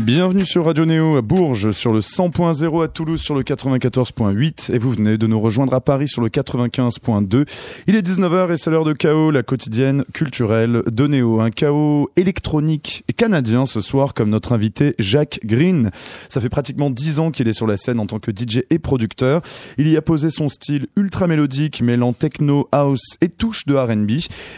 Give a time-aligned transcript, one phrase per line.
[0.00, 4.78] Bienvenue sur Radio Néo à Bourges sur le 100.0 à Toulouse sur le 94.8 et
[4.78, 7.46] vous venez de nous rejoindre à Paris sur le 95.2.
[7.86, 11.42] Il est 19h et c'est l'heure de chaos, la quotidienne culturelle de Néo.
[11.42, 15.90] Un chaos électronique et canadien ce soir comme notre invité Jacques Green.
[16.30, 18.78] Ça fait pratiquement 10 ans qu'il est sur la scène en tant que DJ et
[18.78, 19.42] producteur.
[19.76, 24.12] Il y a posé son style ultra mélodique mêlant techno, house et touche de R&B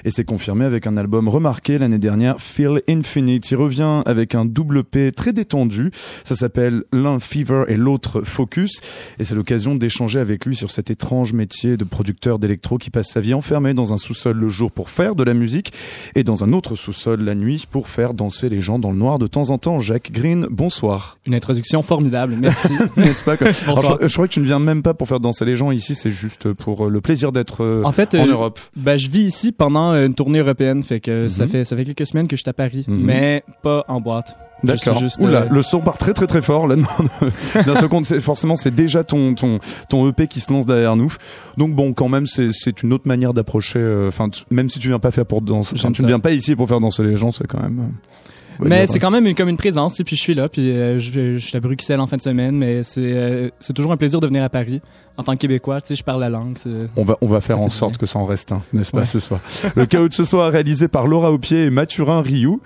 [0.04, 3.50] et c'est confirmé avec un album remarqué l'année dernière, Feel Infinite.
[3.50, 5.90] Il revient avec un double P très détendu.
[6.24, 8.80] Ça s'appelle l'un Fever et l'autre Focus.
[9.18, 13.10] Et c'est l'occasion d'échanger avec lui sur cet étrange métier de producteur d'électro qui passe
[13.10, 15.72] sa vie enfermé dans un sous-sol le jour pour faire de la musique
[16.14, 19.18] et dans un autre sous-sol la nuit pour faire danser les gens dans le noir
[19.18, 19.78] de temps en temps.
[19.80, 21.18] Jacques Green, bonsoir.
[21.26, 22.72] Une introduction formidable, merci.
[22.96, 23.36] N'est-ce pas
[23.66, 23.98] bonsoir.
[24.00, 26.10] je, crois que tu ne viens même pas pour faire danser les gens ici, c'est
[26.10, 28.60] juste pour euh, le plaisir d'être euh, en, fait, en euh, Europe.
[28.76, 31.50] Bah, je vis ici pendant une tournée européenne, fait que ça mhm.
[31.50, 33.02] fait ça fait quelques semaines que je suis à Paris, mhm.
[33.02, 34.36] mais pas en boîte.
[34.64, 35.02] D'accord.
[35.20, 36.76] Oula, euh, le son part très très très fort là.
[37.66, 41.12] D'un compte, forcément, c'est déjà ton ton ton EP qui se lance derrière nous.
[41.56, 43.80] Donc bon, quand même, c'est c'est une autre manière d'approcher.
[43.80, 46.54] Euh, enfin, même si tu viens pas faire pour danser, tu ne viens pas ici
[46.54, 47.78] pour faire danser les gens, c'est quand même.
[47.80, 48.30] Euh,
[48.60, 51.38] mais c'est quand même comme une présence, et puis je suis là, puis je, je,
[51.38, 54.42] suis à Bruxelles en fin de semaine, mais c'est c'est toujours un plaisir de venir
[54.42, 54.80] à Paris
[55.16, 56.56] en tant que Québécois, tu sais, je parle la langue.
[56.96, 59.20] On va, on va faire en sorte que ça en reste un, n'est-ce pas, ce
[59.20, 59.40] soir.
[59.76, 62.60] Le chaos de ce soir réalisé par Laura Aupier et Mathurin Rioux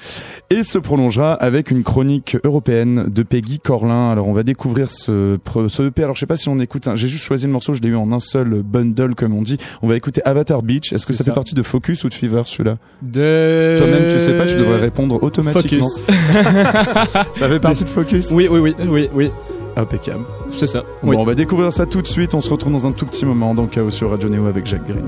[0.51, 4.11] et se prolongera avec une chronique européenne de Peggy Corlin.
[4.11, 6.05] Alors, on va découvrir ce, ce EP.
[6.05, 7.97] Alors, je sais pas si on écoute, j'ai juste choisi le morceau, je l'ai eu
[7.97, 9.57] en un seul bundle, comme on dit.
[9.83, 10.93] On va écouter Avatar Beach.
[10.93, 12.79] Est-ce que ça, fait partie de Focus ou de Fever, celui-là?
[13.03, 13.77] De...
[13.79, 15.63] Toi-même, tu sais pas, tu devrais répondre automatiquement.
[15.63, 15.76] Focus.
[17.33, 18.31] ça fait partie de Focus?
[18.31, 19.33] Oui, oui, oui, oui, oui.
[19.77, 20.25] Impeccable.
[20.51, 20.85] C'est ça.
[21.03, 22.35] Bon, on va découvrir ça tout de suite.
[22.35, 24.87] On se retrouve dans un tout petit moment dans Chaos sur Radio Neo avec Jacques
[24.87, 25.05] Green.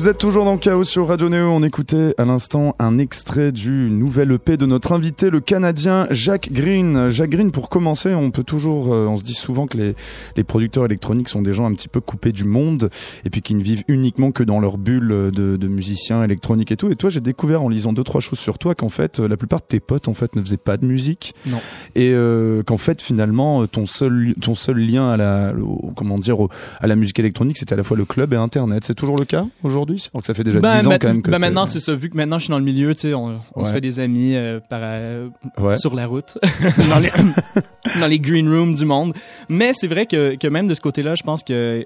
[0.00, 1.50] Vous êtes toujours dans Chaos sur Radio Néo.
[1.50, 6.50] On écoutait à l'instant un extrait du nouvel EP de notre invité, le Canadien Jacques
[6.50, 7.10] Green.
[7.10, 9.94] Jacques Green, pour commencer, on peut toujours, euh, on se dit souvent que les,
[10.36, 12.88] les producteurs électroniques sont des gens un petit peu coupés du monde
[13.26, 16.78] et puis qui ne vivent uniquement que dans leur bulle de, de musiciens électroniques et
[16.78, 16.90] tout.
[16.90, 19.60] Et toi, j'ai découvert en lisant deux trois choses sur toi qu'en fait, la plupart
[19.60, 21.34] de tes potes en fait ne faisaient pas de musique.
[21.44, 21.60] Non.
[21.94, 25.52] Et euh, qu'en fait, finalement, ton seul ton seul lien à la
[25.94, 26.38] comment dire
[26.80, 28.84] à la musique électronique, c'était à la fois le club et Internet.
[28.86, 29.89] C'est toujours le cas aujourd'hui?
[29.90, 31.94] Aujourd'hui Donc ça fait déjà ben, 10 ans quand même que ben maintenant c'est ça,
[31.94, 34.00] vu que maintenant je suis dans le milieu, tu sais, on, on se fait des
[34.00, 35.28] amis euh, par, euh,
[35.74, 36.38] sur la route,
[36.88, 37.10] dans, les,
[38.00, 39.14] dans les green rooms du monde.
[39.48, 41.84] Mais c'est vrai que, que même de ce côté-là, je pense que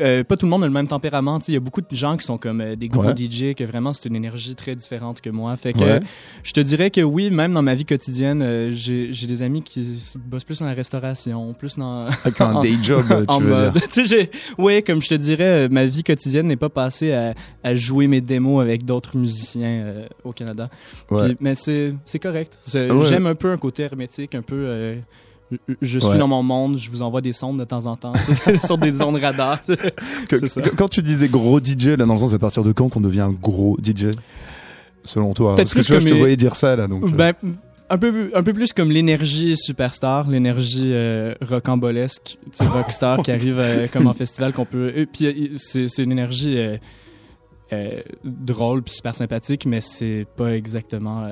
[0.00, 1.38] euh, pas tout le monde a le même tempérament.
[1.46, 3.92] Il y a beaucoup de gens qui sont comme euh, des gros DJ, que vraiment
[3.92, 5.56] c'est une énergie très différente que moi.
[5.56, 6.00] Fait que
[6.42, 9.98] je te dirais que oui, même dans ma vie quotidienne, euh, j'ai des amis qui
[10.16, 12.06] bossent plus dans la restauration, plus dans.
[12.06, 14.26] Un day job, tu veux dire.
[14.58, 18.20] oui, comme je te dirais, ma vie quotidienne n'est pas passée à, à, jouer mes
[18.20, 20.68] démos avec d'autres musiciens au Canada.
[21.40, 22.58] mais c'est correct.
[22.66, 24.96] J'aime un peu un côté hermétique, un peu
[25.80, 28.12] je suis dans mon monde, je vous envoie des sondes de temps en temps,
[28.64, 29.60] sur des ondes radar.
[30.76, 33.20] Quand tu disais gros DJ, là, dans le sens, à partir de quand qu'on devient
[33.20, 34.08] un gros DJ
[35.04, 36.86] Selon toi Parce que tu vois, je te voyais dire ça, là.
[36.86, 37.08] Donc, euh.
[37.08, 37.34] ben,
[37.90, 43.86] un peu, un peu plus comme l'énergie superstar, l'énergie euh, rocambolesque, rockstar qui arrive euh,
[43.92, 45.06] comme en festival qu'on peut.
[45.12, 46.58] Puis c'est une énergie
[48.24, 51.28] drôle puis super sympathique, mais c'est pas exactement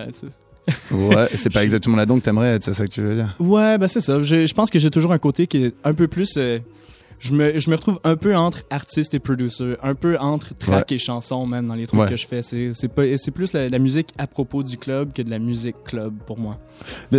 [0.91, 3.35] ouais, c'est pas exactement là donc t'aimerais être, c'est ça que tu veux dire?
[3.41, 4.23] Ouais, bah c'est ça.
[4.23, 6.35] Je, je, pense que j'ai toujours un côté qui est un peu plus.
[6.37, 6.59] Euh,
[7.19, 10.91] je me, je me retrouve un peu entre artiste et producer, un peu entre track
[10.91, 12.43] et chanson même dans les trucs que je fais.
[12.43, 15.76] C'est, c'est, pas, c'est plus la, musique à propos du club que de la musique
[15.85, 16.59] club pour moi.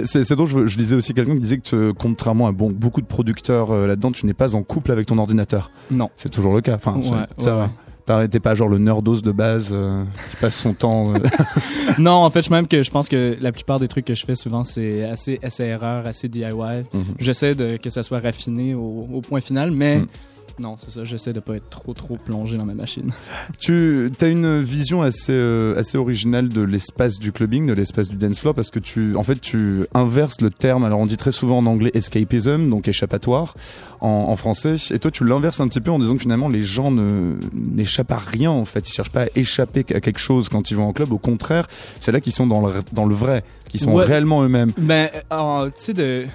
[0.03, 2.99] C'est, c'est donc je, je lisais aussi quelqu'un qui disait que contrairement à bon, beaucoup
[2.99, 5.71] de producteurs euh, là-dedans, tu n'es pas en couple avec ton ordinateur.
[5.89, 6.09] Non.
[6.17, 6.75] C'est toujours le cas.
[6.75, 6.99] Enfin,
[7.39, 7.69] ça va.
[8.05, 11.15] T'es pas genre le nerdos de base euh, qui passe son temps.
[11.15, 11.19] Euh.
[11.97, 14.25] non, en fait, je même que je pense que la plupart des trucs que je
[14.25, 16.51] fais souvent c'est assez essai-erreur, assez DIY.
[16.93, 17.03] Mhm.
[17.17, 20.07] J'essaie de que ça soit raffiné au, point final, mais mhm.
[20.59, 21.03] Non, c'est ça.
[21.03, 23.11] J'essaie de pas être trop trop plongé dans ma machine.
[23.59, 28.17] Tu as une vision assez euh, assez originale de l'espace du clubbing, de l'espace du
[28.17, 30.83] dance floor, parce que tu en fait tu inverses le terme.
[30.83, 33.55] Alors on dit très souvent en anglais escapism, donc échappatoire,
[33.99, 36.91] en, français, et toi tu l'inverses un petit peu en disant que finalement les gens
[36.91, 38.87] ne n'échappent à rien en fait.
[38.87, 41.11] Ils cherchent pas à échapper à quelque chose quand ils vont en club.
[41.11, 41.67] Au contraire,
[41.99, 44.71] c'est là qu'ils sont dans le dans le vrai, qu'ils sont réellement eux-mêmes.
[44.77, 46.25] Ben, tu sais de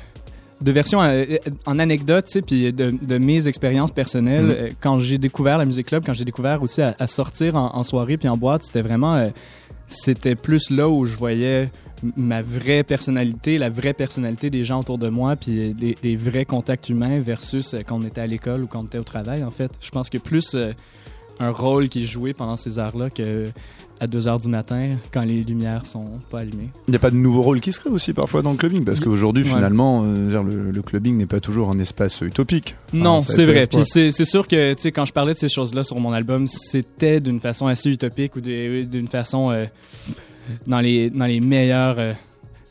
[0.61, 1.25] de version euh,
[1.67, 4.47] en anecdote, tu sais, puis de, de, mes expériences personnelles.
[4.47, 4.51] Mm.
[4.51, 8.17] Euh, quand j'ai découvert la musique club, quand j'ai découvert aussi à, sortir en, soirée
[8.17, 9.29] puis en boîte, c'était vraiment, euh,
[9.87, 11.71] c'était plus là où je voyais
[12.17, 16.89] ma vraie personnalité, la vraie personnalité des gens autour de moi, puis les, vrais contacts
[16.89, 19.43] humains versus quand on était à l'école ou quand on était au travail.
[19.43, 20.57] En fait, je pense que plus
[21.41, 23.49] un rôle qui est joué pendant ces heures-là que
[24.01, 26.71] à 2 heures du matin quand les lumières sont pas allumées.
[26.87, 29.01] Il n'y a pas de nouveau rôle qui serait aussi parfois dans le clubbing parce
[29.01, 32.77] qu'aujourd'hui finalement euh, le, clubbing n'est pas toujours un espace utopique.
[32.93, 33.67] non, c'est vrai.
[33.67, 36.47] Puis c'est sûr que tu sais quand je parlais de ces choses-là sur mon album,
[36.47, 39.65] c'était d'une façon assez utopique ou d'une façon euh,
[40.67, 42.13] dans les dans les meilleurs euh,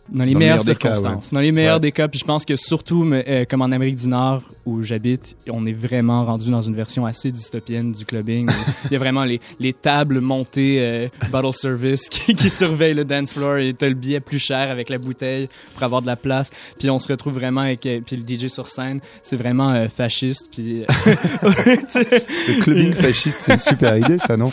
[0.10, 2.08] dans les meilleures circonstances, dans les meilleurs des cas.
[2.08, 5.74] Puis je pense que surtout, euh, comme en Amérique du Nord où j'habite, on est
[5.74, 8.50] vraiment rendu dans une version assez dystopienne du clubbing.
[8.86, 13.06] Il y a vraiment les, les tables montées euh, bottle service qui, qui, surveillent le
[13.06, 16.18] dance floor et t'as le billet plus cher avec la bouteille pour avoir de la
[16.18, 16.50] place.
[16.78, 19.88] Puis on se retrouve vraiment avec euh, puis le DJ sur scène, c'est vraiment euh,
[19.88, 20.50] fasciste.
[20.52, 20.84] Puis
[21.44, 24.52] le clubbing fasciste, c'est une super idée, ça, non!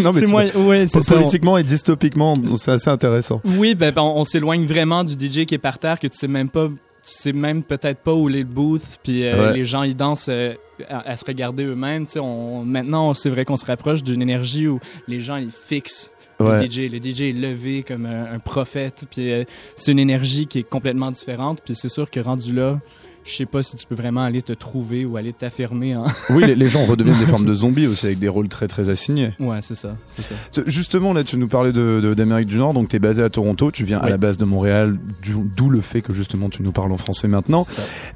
[0.00, 3.40] Non, mais c'est ouais, politiquement et dystopiquement, c'est assez intéressant.
[3.56, 6.28] Oui, ben, ben, on, s'éloigne vraiment du DJ qui est par terre, que tu sais
[6.28, 9.82] même pas, tu sais même peut-être pas où est le booth, puis euh, les gens
[9.82, 10.54] ils dansent euh,
[10.88, 12.06] à, se regarder eux-mêmes.
[12.06, 16.10] Tu sais, maintenant c'est vrai qu'on se rapproche d'une énergie où les gens ils fixent
[16.40, 16.90] le DJ.
[16.90, 19.44] Le DJ est levé comme un, prophète, puis euh,
[19.76, 21.60] c'est une énergie qui est complètement différente.
[21.64, 22.80] Puis c'est sûr que rendu là,
[23.24, 25.92] je sais pas si tu peux vraiment aller te trouver ou aller t'affirmer.
[25.92, 26.04] Hein.
[26.30, 29.32] Oui, les, gens redeviennent des formes de zombies aussi avec des rôles très très assignés.
[29.38, 32.96] Ouais, c'est ça, ça, Justement, là, tu nous parlais d'Amérique de, du Nord, donc tu
[32.96, 34.98] es basé à Toronto, tu viens à la base de Montréal,
[35.56, 37.66] d'où le fait que justement tu nous parles en français maintenant.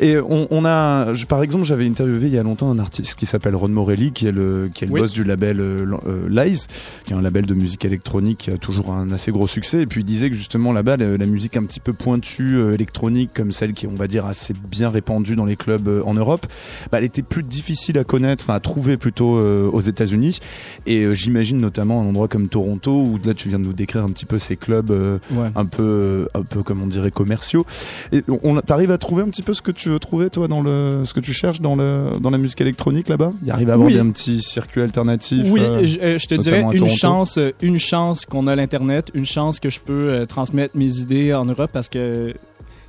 [0.01, 3.55] Et on, a, par exemple, j'avais interviewé il y a longtemps un artiste qui s'appelle
[3.55, 6.67] Ron Morelli, qui est le, qui est le boss du label euh, euh, Lies,
[7.05, 9.83] qui est un label de musique électronique qui a toujours un assez gros succès.
[9.83, 13.31] Et puis il disait que justement là-bas, la, musique un petit peu pointue, euh, électronique,
[13.35, 16.47] comme celle qui, on va dire, assez bien répandue dans les clubs en Europe,
[16.91, 20.39] bah, elle était plus difficile à connaître, enfin à trouver plutôt aux États-Unis.
[20.87, 24.11] Et j'imagine notamment un endroit comme Toronto où là tu viens de nous décrire un
[24.11, 24.93] petit peu ces clubs
[25.55, 27.65] un peu, un peu comme on dirait commerciaux.
[28.13, 30.63] Et on, t'arrives à trouver un petit peu ce que tu veux trouver toi dans
[30.63, 33.33] le, ce que tu cherches dans le, dans la musique électronique là-bas?
[33.45, 35.45] Il arrive à avoir un petit circuit alternatif.
[35.49, 39.81] Oui, je, te dirais une chance, une chance qu'on a l'internet, une chance que je
[39.81, 42.35] peux transmettre mes idées en Europe parce que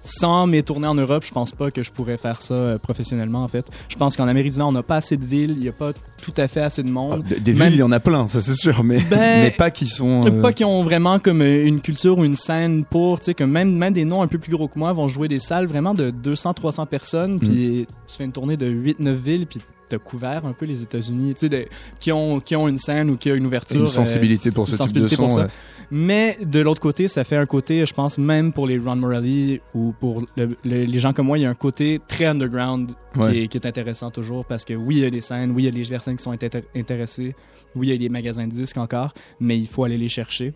[0.03, 3.43] sans mes tournées en Europe, je pense pas que je pourrais faire ça euh, professionnellement
[3.43, 3.65] en fait.
[3.89, 5.73] Je pense qu'en Amérique du Nord, on n'a pas assez de villes, il y a
[5.73, 5.91] pas
[6.21, 7.23] tout à fait assez de monde.
[7.29, 9.71] Ah, des villes, il y en a plein, ça c'est sûr, mais ben, mais pas
[9.71, 13.19] qui sont euh, pas qui ont vraiment comme euh, une culture ou une scène pour,
[13.19, 15.27] tu sais que même même des noms un peu plus gros que moi vont jouer
[15.27, 17.85] des salles vraiment de 200 300 personnes puis mm.
[18.07, 21.35] tu fais une tournée de 8 9 villes puis t'as couvert un peu les États-Unis,
[21.35, 21.67] tu sais,
[21.99, 24.75] qui ont qui ont une scène ou qui a une ouverture, une sensibilité pour ce
[24.75, 25.47] type de son.
[25.91, 29.59] Mais de l'autre côté, ça fait un côté, je pense, même pour les Ron Morelli
[29.73, 30.23] ou pour
[30.63, 34.45] les gens comme moi, il y a un côté très underground qui, est, intéressant toujours
[34.45, 36.23] parce que oui, il y a des scènes, oui, il y a des personnes qui
[36.23, 36.35] sont
[36.75, 37.35] intéressées,
[37.75, 40.53] oui, il y a des magasins de disques encore, mais il faut aller les chercher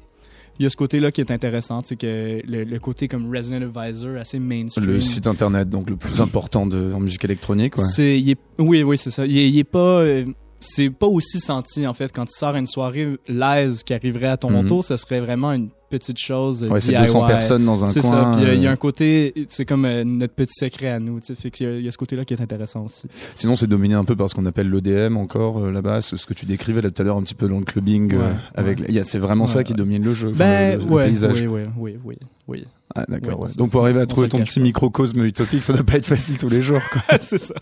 [0.59, 4.17] il y a ce côté-là qui est intéressant, c'est que le, côté comme Resident Advisor,
[4.17, 4.85] assez mainstream.
[4.85, 7.83] Le site internet, donc le plus important de, en musique électronique, ouais.
[7.83, 8.23] C'est,
[8.59, 9.25] oui, oui, c'est ça.
[9.25, 10.25] Il, il est pas, euh,
[10.63, 14.27] c'est pas aussi senti en fait quand tu sors à une soirée l'aise qui arriverait
[14.27, 14.81] à Toronto, mhm.
[14.81, 17.93] ce serait vraiment une petite chose ouais, c'est 200 personnes dans un coin.
[17.93, 18.31] C'est ça.
[18.33, 21.27] Puis il y a un côté c'est comme euh, notre petit secret à nous, tu
[21.27, 23.07] sais, fait qu'il y, a ce côté-là qui est intéressant aussi.
[23.35, 26.33] Sinon c'est dominé un peu par ce qu'on appelle l'EDM encore euh, là-bas, ce, que
[26.33, 29.19] tu décrivais là tout à l'heure un petit peu dans le clubbing euh, avec c'est
[29.19, 31.41] vraiment ça qui domine le jeu, ben, le, paysage.
[31.41, 32.17] Oui, oui, oui,
[32.47, 32.65] oui.
[32.95, 33.47] Ah, d'accord.
[33.57, 36.49] Donc pour arriver à trouver ton petit microcosme utopique, ça doit pas être facile tous
[36.49, 36.81] les jours.
[37.19, 37.55] c'est ça.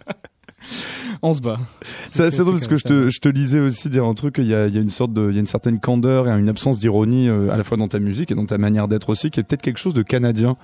[1.22, 1.60] on se bat.
[2.08, 4.48] C'est assez drôle parce que je te, je te lisais aussi dire un truc, il
[4.48, 6.32] y a, il y a une sorte de, il y a une certaine candeur et
[6.32, 9.10] une absence d'ironie euh, à la fois dans ta musique et dans ta manière d'être
[9.10, 10.58] aussi, qui est peut-être quelque chose de canadien.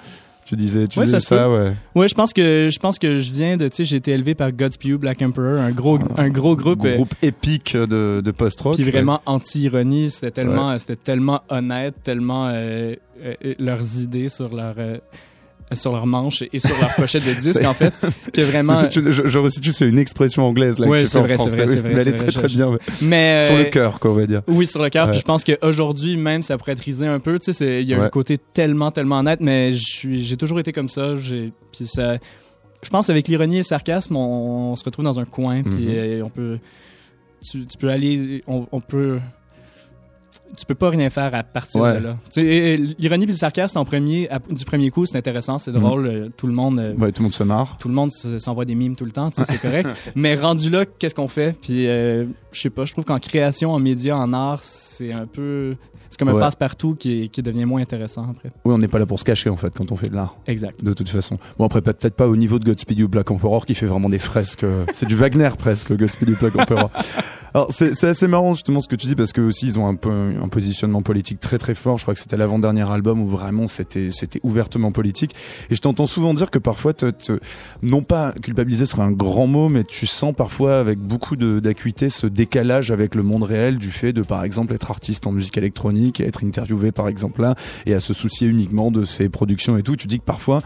[0.45, 1.73] Tu disais, tu disais ça, ouais.
[1.93, 4.33] Ouais, je pense que je pense que je viens de, tu sais, j'ai été élevé
[4.33, 6.21] par Godspew, Black Emperor, un gros, ah.
[6.21, 8.75] un gros groupe, un groupe épique de, de post-rock.
[8.75, 14.75] Puis vraiment anti-ironie, c'était tellement, c'était tellement honnête, tellement euh, euh, leurs idées sur leur
[15.73, 17.93] sur leur manche et sur leur pochette de disque en fait
[18.33, 21.81] que vraiment je, je resitue c'est une expression anglaise là ouais, c'est vrai, c'est vrai,
[21.83, 24.41] mais elle est très très bien mais sur le cœur quoi on va dire.
[24.47, 27.37] Oui sur le cœur puis je pense qu'aujourd'hui même ça pourrait être risé un peu
[27.39, 30.89] tu sais il y a un côté tellement tellement net mais j'ai toujours été comme
[30.89, 32.17] ça j'ai puis ça
[32.83, 36.23] je pense avec l'ironie et le sarcasme on, se retrouve dans un coin puis mm-hmm.
[36.23, 36.59] on peut
[37.43, 39.19] tu, tu, peux aller on, on peut
[40.55, 42.17] tu peux pas rien faire à partir de là.
[42.35, 46.07] L'ironie et le sarcasme en premier, du premier coup, c'est intéressant, c'est drôle, mhm.
[46.07, 46.79] euh, tout le monde.
[46.79, 47.77] Euh, ouais, tout le monde se marre.
[47.79, 49.89] Tout le monde s'envoie des mimes tout le temps, c'est correct.
[50.15, 51.57] Mais rendu là, qu'est-ce qu'on fait?
[51.59, 55.25] Puis euh, je sais pas, je trouve qu'en création, en médias, en art, c'est un
[55.25, 55.75] peu
[56.09, 58.49] c'est comme un passe-partout qui, qui, devient moins intéressant après.
[58.65, 60.37] Oui, on n'est pas là pour se cacher en fait quand on fait de l'art.
[60.47, 60.83] Exact.
[60.83, 61.37] De toute façon.
[61.57, 64.19] Bon après peut-être pas au niveau de Godspeed You Black Emperor qui fait vraiment des
[64.19, 64.65] fresques.
[64.93, 66.89] c'est du Wagner presque Godspeed You Black Emperor.
[67.53, 69.95] Alors c'est assez marrant justement ce que tu dis parce que aussi ils ont un
[69.95, 71.97] peu un positionnement politique très très fort.
[71.97, 75.35] Je crois que c'était l'avant-dernier album où vraiment c'était c'était ouvertement politique.
[75.69, 77.11] Et je t'entends souvent dire que parfois te,
[77.81, 82.27] non pas culpabiliser serait un grand mot, mais tu sens parfois avec beaucoup d'acuité ce
[82.27, 86.21] décalage avec le monde réel du fait de par exemple être artiste en musique électronique,
[86.21, 89.95] être interviewé par exemple là et à se soucier uniquement de ses productions et tout.
[89.95, 90.61] Tu dis que parfois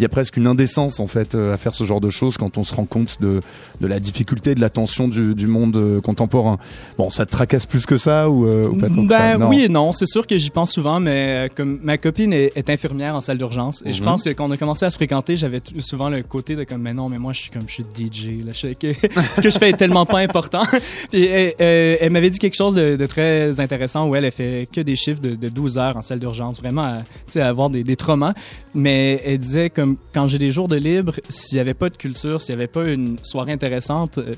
[0.00, 2.38] il y a presque une indécence en fait euh, à faire ce genre de choses
[2.38, 3.42] quand on se rend compte de,
[3.82, 6.58] de la difficulté, de la tension du, du monde euh, contemporain.
[6.96, 9.48] Bon, ça te tracasse plus que ça ou, euh, ou pas tant ben, que ça
[9.48, 13.14] Oui et non, c'est sûr que j'y pense souvent, mais comme ma copine est, infirmière
[13.14, 14.08] en salle d'urgence et je mhm.
[14.08, 16.80] pense que quand on a commencé à se fréquenter, j'avais souvent le côté de comme
[16.80, 18.94] mais non, mais moi je suis comme je suis DJ, là, je que
[19.34, 20.62] ce que je fais est tellement pas important.
[21.10, 24.96] Puis elle, m'avait dit quelque chose de, très intéressant où elle, a fait que des
[24.96, 28.32] chiffres de, de 12 heures en salle d'urgence, vraiment, tu sais, avoir des, des traumas.
[28.74, 31.96] Mais elle disait comme quand j'ai des jours de libre, s'il n'y avait pas de
[31.96, 34.34] culture, s'il n'y avait pas une soirée intéressante, euh,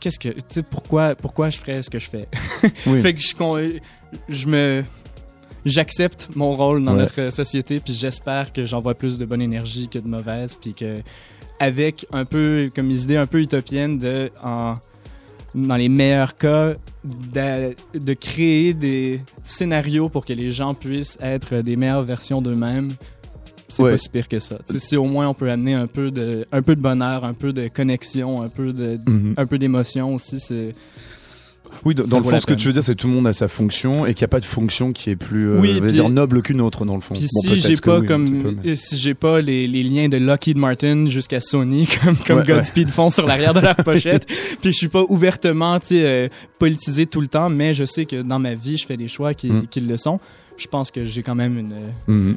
[0.00, 2.28] qu'est-ce que, tu sais, pourquoi, pourquoi je ferais ce que je fais?
[3.00, 3.78] fait que je,
[4.28, 4.84] je me,
[5.64, 9.98] j'accepte mon rôle dans notre société, puis j'espère que j'envoie plus de bonne énergie que
[9.98, 10.98] de mauvaise, puis que
[11.60, 14.78] avec un peu, comme une idée un peu utopienne de, en,
[15.54, 21.56] dans les meilleurs cas, de, de, créer des scénarios pour que les gens puissent être
[21.56, 22.92] des meilleures versions d'eux-mêmes,
[23.72, 24.58] c'est pas si pire que ça.
[24.76, 27.52] si au moins on peut amener un peu de, un peu de bonheur, un peu
[27.52, 29.34] de connexion, un peu de, mhm.
[29.36, 30.72] un peu d'émotion aussi, c'est.
[31.86, 33.32] Oui, dans, le fond, ce que tu veux dire, c'est que tout le monde a
[33.32, 36.42] sa fonction et qu'il n'y a pas de fonction qui est plus, euh, dire, noble
[36.42, 37.14] qu'une autre dans le fond.
[37.14, 41.40] Puis si j'ai pas comme, si j'ai pas les, les, liens de Lockheed Martin jusqu'à
[41.40, 45.78] Sony comme, comme Godspeed font sur l'arrière de la pochette, puis je suis pas ouvertement,
[45.92, 49.08] euh, politisé tout le temps, mais je sais que dans ma vie, je fais des
[49.08, 49.68] choix qui, mm.
[49.68, 50.20] qui le sont.
[50.58, 51.74] Je pense que j'ai quand même une,
[52.06, 52.36] mhm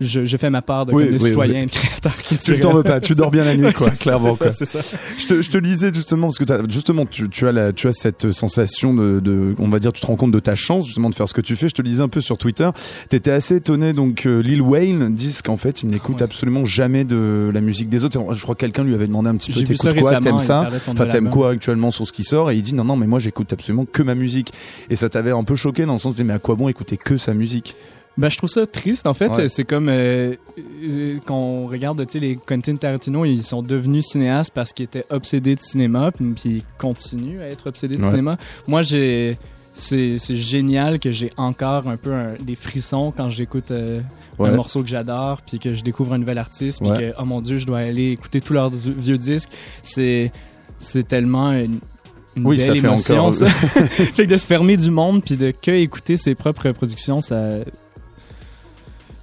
[0.00, 3.30] je, fais ma part de oui, citoyen, de créateur Tu t'en veux pas, tu dors
[3.30, 4.34] bien la nuit, quoi, clairement.
[4.34, 4.96] C'est ça, ça.
[5.18, 7.88] Je te, je te lisais justement parce que as, justement tu, tu as la, tu
[7.88, 10.86] as cette sensation de, de, on va dire, tu te rends compte de ta chance
[10.86, 11.68] justement de faire ce que tu fais.
[11.68, 12.68] Je te lisais un peu sur Twitter.
[13.08, 17.50] T'étais assez étonné donc euh, Lil Wayne dit qu'en fait il n'écoute absolument jamais de
[17.52, 18.34] la musique des autres.
[18.34, 21.06] Je crois que quelqu'un lui avait demandé un petit peu t'écoutes quoi, t'aimes ça, enfin
[21.06, 22.50] t'aimes quoi actuellement sur ce qui sort?
[22.50, 24.52] Et il dit non non mais moi j'écoute absolument que ma musique
[24.90, 26.96] et ça t'avait un peu choqué dans le sens de mais à quoi bon écouter
[26.96, 27.76] que sa musique?
[28.18, 29.48] Ben, je trouve ça triste, en fait.
[29.48, 34.72] C'est comme euh, euh, quand on regarde les Quentin Tarantino, ils sont devenus cinéastes parce
[34.72, 38.36] qu'ils étaient obsédés de cinéma, puis ils continuent à être obsédés de cinéma.
[38.66, 39.38] Moi, j'ai
[39.74, 44.02] c'est génial que j'ai encore un peu des frissons quand j'écoute euh,
[44.38, 47.40] un morceau que j'adore, puis que je découvre un nouvel artiste, puis que, oh mon
[47.40, 49.48] Dieu, je dois aller écouter tous leurs vieux disques.
[49.82, 50.30] C'est
[51.08, 51.80] tellement une,
[52.36, 53.48] belle ça émotion, ça.
[53.48, 57.60] fait que de se fermer du monde, puis de que écouter ses propres productions, ça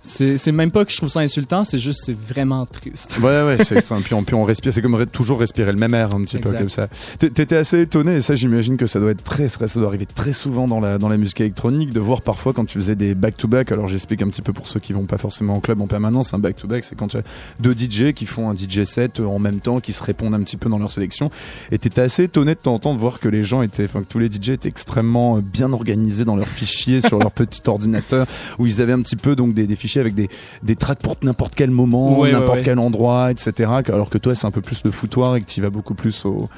[0.01, 3.17] c'est même pas que je trouve ça insultant, c'est juste c'est vraiment triste.
[3.21, 4.01] Ouais ouais, c'est extrême.
[4.01, 6.51] puis on, puis on respire, c'est comme toujours respirer le même air un petit peu
[6.51, 6.87] comme ça.
[7.17, 10.33] T'étais assez étonné et ça j'imagine que ça doit être très, ça doit arriver très
[10.33, 13.35] souvent dans la dans la musique électronique de voir parfois quand tu faisais des back
[13.35, 13.71] to back.
[13.71, 16.33] Alors j'explique un petit peu pour ceux qui vont pas forcément en club en permanence.
[16.33, 17.23] Un back to back, c'est quand tu as
[17.59, 20.57] deux DJ qui font un DJ set en même temps, qui se répondent un petit
[20.57, 21.29] peu dans leur sélection.
[21.71, 24.31] Et t'étais assez étonné de t'entendre voir que les gens étaient, enfin que tous les
[24.31, 28.93] DJ étaient extrêmement bien organisés dans leurs fichiers sur leur petit ordinateur où ils avaient
[28.93, 30.29] un petit peu donc des, des fichiers avec des,
[30.63, 33.71] des tracks pour n'importe quel moment, n'importe quel endroit, etc.
[33.87, 36.25] Alors que toi, c'est un peu plus le foutoir et que tu vas beaucoup plus
[36.25, 36.49] au,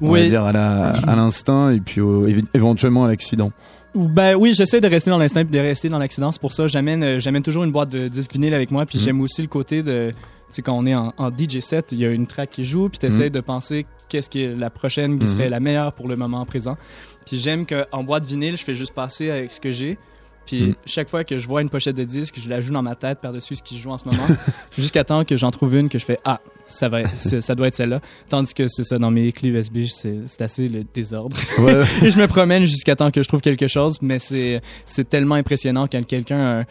[0.00, 0.52] on va dire à
[1.16, 2.00] l'instinct et puis
[2.54, 3.52] éventuellement à l'accident.
[3.94, 6.30] Ben oui, j'essaie de rester dans l'instinct et de rester dans l'accident.
[6.30, 8.84] C'est pour ça, j'amène, euh, j'amène toujours une boîte de disques vinyle avec moi.
[8.84, 9.04] Puis mhm.
[9.04, 10.12] j'aime aussi le côté de,
[10.52, 12.98] tu quand on est en, DJ set, il y a une track qui joue, puis
[12.98, 13.34] tu essaies mhm.
[13.34, 15.32] de penser qu'est-ce qui est la prochaine qui mhm.
[15.32, 16.76] serait la meilleure pour le moment présent.
[17.26, 19.98] Puis j'aime qu'en boîte vinyle, je fais juste passer avec ce que j'ai.
[20.48, 20.74] Puis mm.
[20.86, 23.20] chaque fois que je vois une pochette de disque, je la joue dans ma tête
[23.20, 24.22] par-dessus ce qui joue en ce moment,
[24.78, 27.74] jusqu'à temps que j'en trouve une que je fais ah ça va, ça doit être
[27.74, 28.00] celle-là.
[28.30, 31.36] Tandis que c'est ça dans mes clés USB, c'est assez le désordre.
[32.02, 35.86] Et je me promène jusqu'à temps que je trouve quelque chose, mais c'est tellement impressionnant
[35.86, 36.64] quand quelqu'un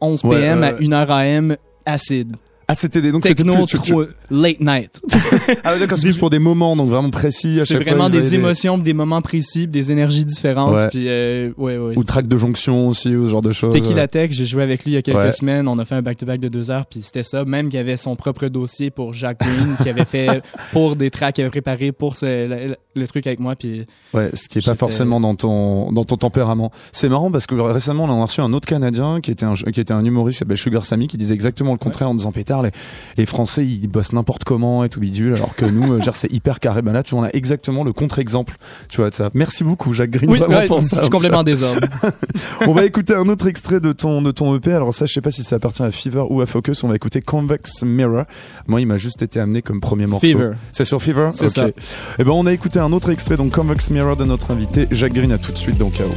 [0.00, 2.36] 11 PM à 1h AM acide.
[2.68, 5.00] Ah, c'était des donc techno trop late night.
[5.64, 7.60] ah d'accord, c'est plus pour des moments donc vraiment précis.
[7.64, 8.94] C'est vraiment des émotions, des...
[8.94, 10.74] moments précis, des énergies différentes.
[10.74, 10.88] Ouais.
[10.88, 11.96] Puis euh, ouais, ouais.
[11.96, 13.72] Ou track de jonction aussi, ou ce genre de choses.
[13.72, 15.68] Tequila Tech, j'ai joué avec lui il y a quelques semaines.
[15.68, 17.44] On a fait un back-to-back de deux heures, puis c'était ça.
[17.44, 21.34] Même qu'il avait son propre dossier pour Jacques Green, qui avait fait pour des tracks
[21.34, 23.56] qu'il avait préparé pour ce, le, truc avec moi.
[23.56, 26.70] Puis ouais, ce qui est pas forcément dans ton dans ton tempérament.
[26.92, 29.80] C'est marrant parce que récemment on a reçu un autre Canadien qui était un qui
[29.80, 33.26] était un humoriste, qui s'appelle Sugar Sammy, qui disait exactement le contraire en disant les,
[33.26, 36.82] Français ils bossent n'importe comment et tout bidule, alors que nous, euh, c'est hyper carré.
[36.82, 38.56] Ben là, tu on a exactement le contre-exemple,
[38.88, 39.30] tu vois, de ça.
[39.32, 40.30] Merci beaucoup, Jacques Green.
[40.30, 41.86] Oui, pour ça, je suis complètement désordre.
[42.66, 44.72] on va écouter un autre extrait de ton, de ton EP.
[44.72, 46.84] Alors ça, je sais pas si ça appartient à Fever ou à Focus.
[46.84, 48.24] On va écouter Convex Mirror.
[48.66, 50.26] Moi, il m'a juste été amené comme premier morceau.
[50.26, 50.50] Fever.
[50.72, 51.30] C'est sur Fever?
[51.32, 51.68] C'est ça.
[51.68, 51.74] Et
[52.18, 55.14] eh ben, on a écouté un autre extrait, donc Convex Mirror de notre invité, Jacques
[55.14, 56.12] Green, à tout de suite dans KO.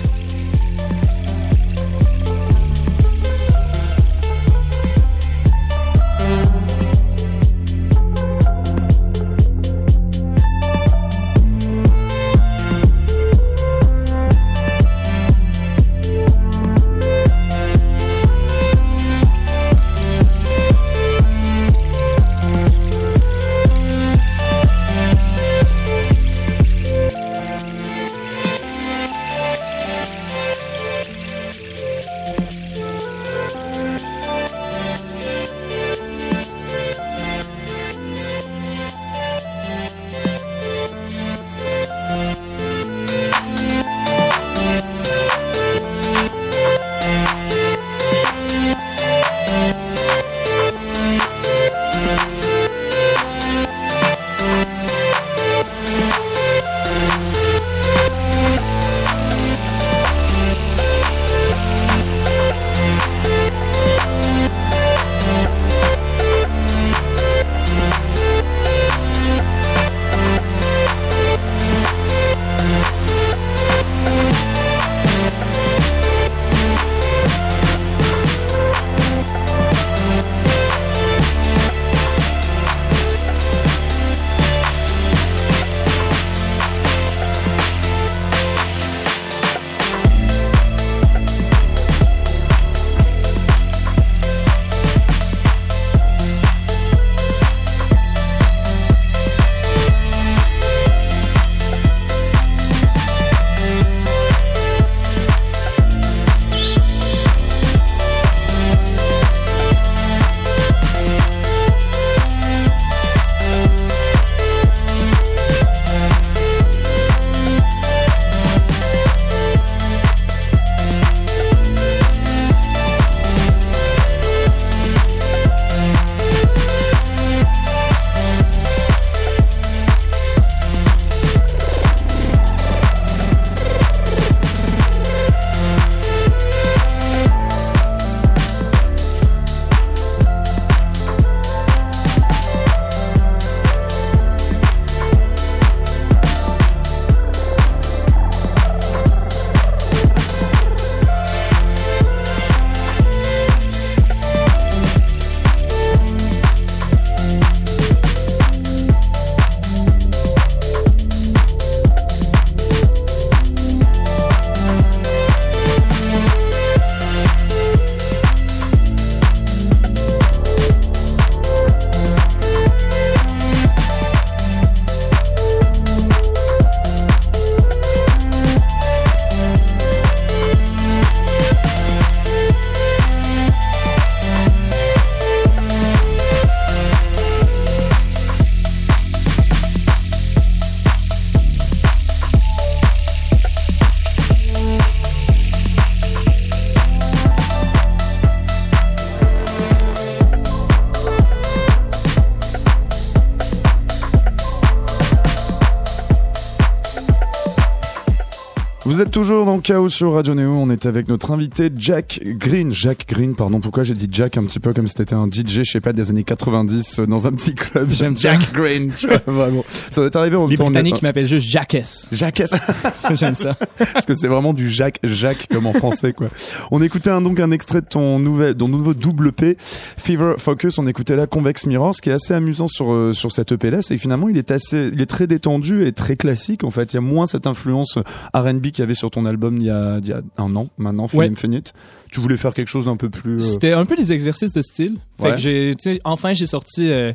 [209.45, 210.51] Toujours dans Chaos sur Radio Néo.
[210.51, 212.71] On est avec notre invité Jack Green.
[212.71, 213.59] Jack Green, pardon.
[213.59, 215.93] Pourquoi j'ai dit Jack un petit peu comme si c'était un DJ, je sais pas,
[215.93, 217.89] des années 90 euh, dans un petit club.
[217.91, 218.91] J'aime Jack Green.
[219.27, 219.63] vraiment.
[219.91, 222.09] Ça va t'arriver en Les Britanniques m'appellent juste Jackess.
[222.11, 222.53] Jackess.
[223.13, 223.55] J'aime ça.
[223.93, 226.27] Parce que c'est vraiment du Jacques, Jacques comme en français, quoi.
[226.71, 230.79] On écoutait un, donc un extrait de ton nouvel, ton nouveau double P, Fever Focus.
[230.79, 231.93] On écoutait là Convex Mirror.
[231.95, 234.37] Ce qui est assez amusant sur, euh, sur cette EP là, c'est que finalement, il
[234.37, 236.93] est assez, il est très détendu et très classique, en fait.
[236.93, 237.99] Il y a moins cette influence
[238.33, 240.67] R&B qu'il y avait sur ton album il y a, il y a un an
[240.77, 241.73] maintenant, Film Infinite.
[242.11, 243.35] Tu voulais faire quelque chose d'un peu plus.
[243.35, 244.97] Euh, C'était un peu des exercices de style.
[245.21, 246.89] Fait que j'ai, enfin j'ai sorti.
[246.91, 247.13] Euh,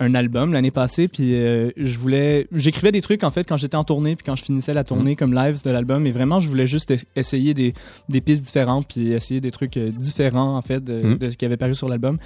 [0.00, 3.76] un album l'année passée puis euh, je voulais j'écrivais des trucs en fait quand j'étais
[3.76, 5.16] en tournée puis quand je finissais la tournée mhm.
[5.16, 7.74] comme live de l'album et vraiment je voulais juste essayer des,
[8.08, 11.18] des pistes différentes puis essayer des trucs différents en fait de, mhm.
[11.18, 12.18] de ce qui avait paru sur l'album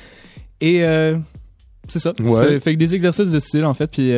[0.62, 0.78] et
[1.88, 2.58] c'est ça ouais.
[2.58, 4.08] fait que des exercices de style en fait puis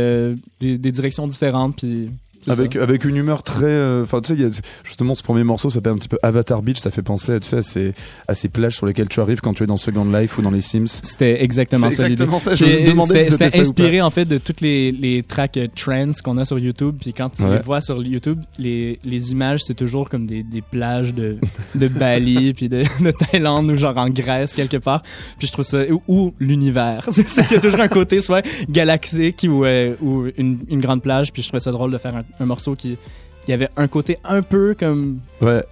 [0.60, 2.10] des, des, directions différentes puis
[2.48, 5.92] avec avec une humeur très euh, enfin tu sais justement ce premier morceau ça s'appelle
[5.92, 7.94] un petit peu Avatar Beach ça fait penser tu sais à ces
[8.28, 10.50] à ces plages sur lesquelles tu arrives quand tu es dans Second Life ou dans
[10.50, 11.00] les Sims.
[11.02, 14.92] C'était exactement ça exactement ça je me demandais c'était inspiré en fait de toutes les
[14.92, 18.40] les tracks euh, trends qu'on a sur YouTube puis quand tu les vois sur YouTube
[18.58, 21.38] les les images c'est toujours comme des des plages de
[21.74, 25.02] de Bali puis de, de Thaïlande ou genre en Grèce quelque part.
[25.38, 27.06] Puis je trouve ça ou, l'univers.
[27.10, 31.02] C'est qu'il y a toujours un côté soit galaxique ou euh, ou une, une grande
[31.02, 32.98] plage puis je trouvais ça drôle de faire un un morceau qui
[33.46, 35.62] il y avait un côté un peu comme ouais.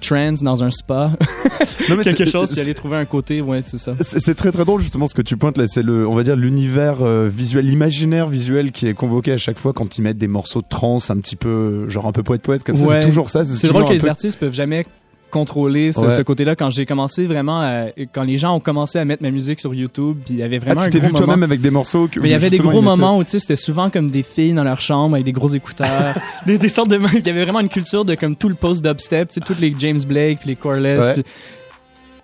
[0.00, 1.12] trans dans un spa.
[1.88, 3.94] non, mais Quelque chose qui allait trouver un côté, ouais, c'est ça.
[4.00, 6.36] C'est très très drôle justement ce que tu pointes là, c'est le, on va dire
[6.36, 10.28] l'univers euh, visuel, l'imaginaire visuel qui est convoqué à chaque fois quand ils mettent des
[10.28, 12.86] morceaux de trans un petit peu, genre un peu poète poète comme ça.
[12.86, 13.44] C'est toujours ça.
[13.44, 14.84] C'est drôle que les artistes peuvent jamais
[15.30, 16.56] contrôler ce, côté-là.
[16.56, 20.18] Quand j'ai commencé vraiment quand les gens ont commencé à mettre ma musique sur YouTube
[20.24, 22.32] puis il y avait vraiment ah, tu t'es vu toi-même avec des morceaux mais il
[22.32, 24.80] y avait des gros moments où tu sais c'était souvent comme des filles dans leur
[24.80, 26.14] chambre avec des gros écouteurs
[26.46, 28.84] des, des, sortes de il y avait vraiment une culture de comme tout le post
[28.84, 31.12] dubstep tu sais toutes les James Blake puis les Coreless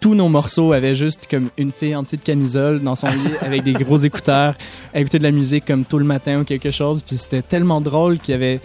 [0.00, 3.62] tous nos morceaux avaient juste comme une fille en petite camisole dans son lit avec
[3.62, 4.56] des gros écouteurs
[4.92, 7.80] à écouter de la musique comme tout le matin ou quelque chose puis c'était tellement
[7.80, 8.60] drôle qu'il y avait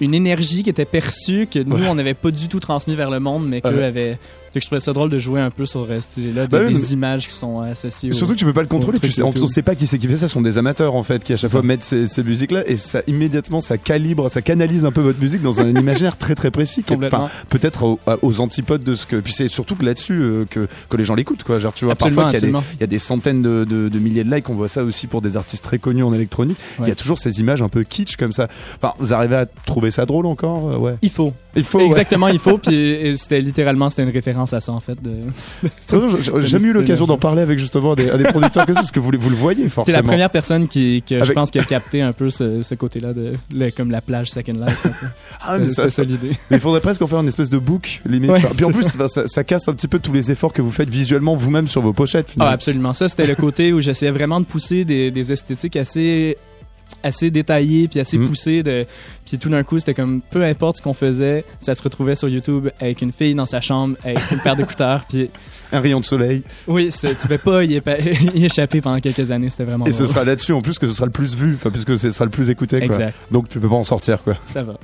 [0.00, 3.20] une énergie qui était perçue que nous on n'avait pas du tout transmis vers le
[3.20, 4.18] monde mais qu'eux avaient
[4.52, 6.64] fait que je trouvais ça drôle de jouer un peu sur euh, cette là bah
[6.64, 9.46] des, images qui sont associées surtout que tu peux pas le contrôler tu sais, on,
[9.46, 11.36] sait pas qui c'est qui fait ça ce sont des amateurs en fait qui à
[11.36, 14.92] chaque fois mettent ces, ces musiques là et ça immédiatement ça calibre ça canalise un
[14.92, 19.06] peu votre musique dans un imaginaire très très précis enfin peut-être aux, antipodes de ce
[19.06, 21.58] que puis c'est surtout que là-dessus euh, que que les gens l'écoutent quoi.
[21.58, 24.54] Genre tu vois parfois il y, a des centaines de, de, milliers de likes on
[24.54, 27.40] voit ça aussi pour des artistes très connus en électronique il y a toujours ces
[27.40, 28.48] images un peu kitsch comme ça.
[28.76, 30.94] Enfin vous arrivez à trouver ça drôle encore euh, ouais.
[31.02, 31.32] Il faut.
[31.56, 35.00] Il faut exactement il faut puis c'était littéralement c'était une référence à ça en fait.
[35.02, 35.12] De...
[36.40, 39.10] J'ai jamais eu l'occasion d'en parler avec justement des, des producteurs que parce que vous,
[39.18, 39.96] vous le voyez forcément.
[39.98, 42.74] C'est la première personne qui, que je pense qui a capté un peu ce, ce
[42.74, 43.34] côté-là de
[43.76, 44.86] comme la plage Second Life.
[45.40, 46.32] ah, c'est ça, l'idée.
[46.50, 48.32] Il faudrait presque en faire une espèce de book limite.
[48.56, 49.26] Puis en plus, ça.
[49.26, 51.92] Ça, casse un petit peu tous les efforts que vous faites visuellement vous-même sur vos
[51.92, 52.34] pochettes.
[52.38, 52.92] Ah, absolument.
[52.92, 56.36] Ça, c'était le côté où j'essayais vraiment de pousser des, des esthétiques assez
[57.02, 58.24] assez détaillé puis assez mm.
[58.26, 58.86] poussé de
[59.26, 62.28] puis tout d'un coup c'était comme peu importe ce qu'on faisait ça se retrouvait sur
[62.28, 65.30] YouTube avec une fille dans sa chambre avec une paire d'écouteurs puis
[65.72, 66.42] un rayon de soleil.
[66.66, 67.80] Oui tu pouvais pas y,
[68.44, 71.06] échapper pendant quelques années c'était vraiment et ce sera là-dessus en plus que ce sera
[71.06, 72.86] le plus vu enfin puisque ce sera le plus écouté quoi.
[72.86, 73.14] Exact.
[73.30, 74.36] donc tu peux pas en sortir quoi.
[74.44, 74.78] Ça va.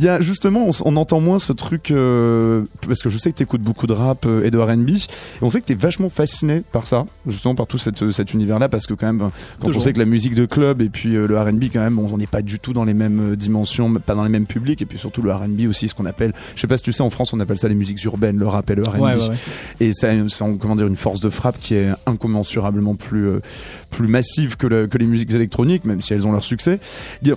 [0.00, 3.36] Il y a justement on, entend moins ce truc euh, parce que je sais que
[3.36, 4.98] tu écoutes beaucoup de rap euh, et de R&B et
[5.42, 8.58] on sait que tu es vachement fasciné par ça justement par tout cet, cet univers
[8.58, 11.16] là parce que quand même quand on sait que la musique de club et puis
[11.16, 13.92] euh, le R&B quand même, on n'est pas du tout dans les mêmes euh, dimensions,
[13.94, 16.60] pas dans les mêmes publics, et puis surtout le R&B aussi, ce qu'on appelle, je
[16.60, 18.70] sais pas si tu sais, en France on appelle ça les musiques urbaines, le rap
[18.70, 19.32] et le R&B,
[19.80, 20.08] et ça,
[20.58, 23.40] comment dire, une force de frappe qui est incommensurablement plus euh,
[23.90, 26.80] plus massive que, que les musiques électroniques, même si elles ont leur succès.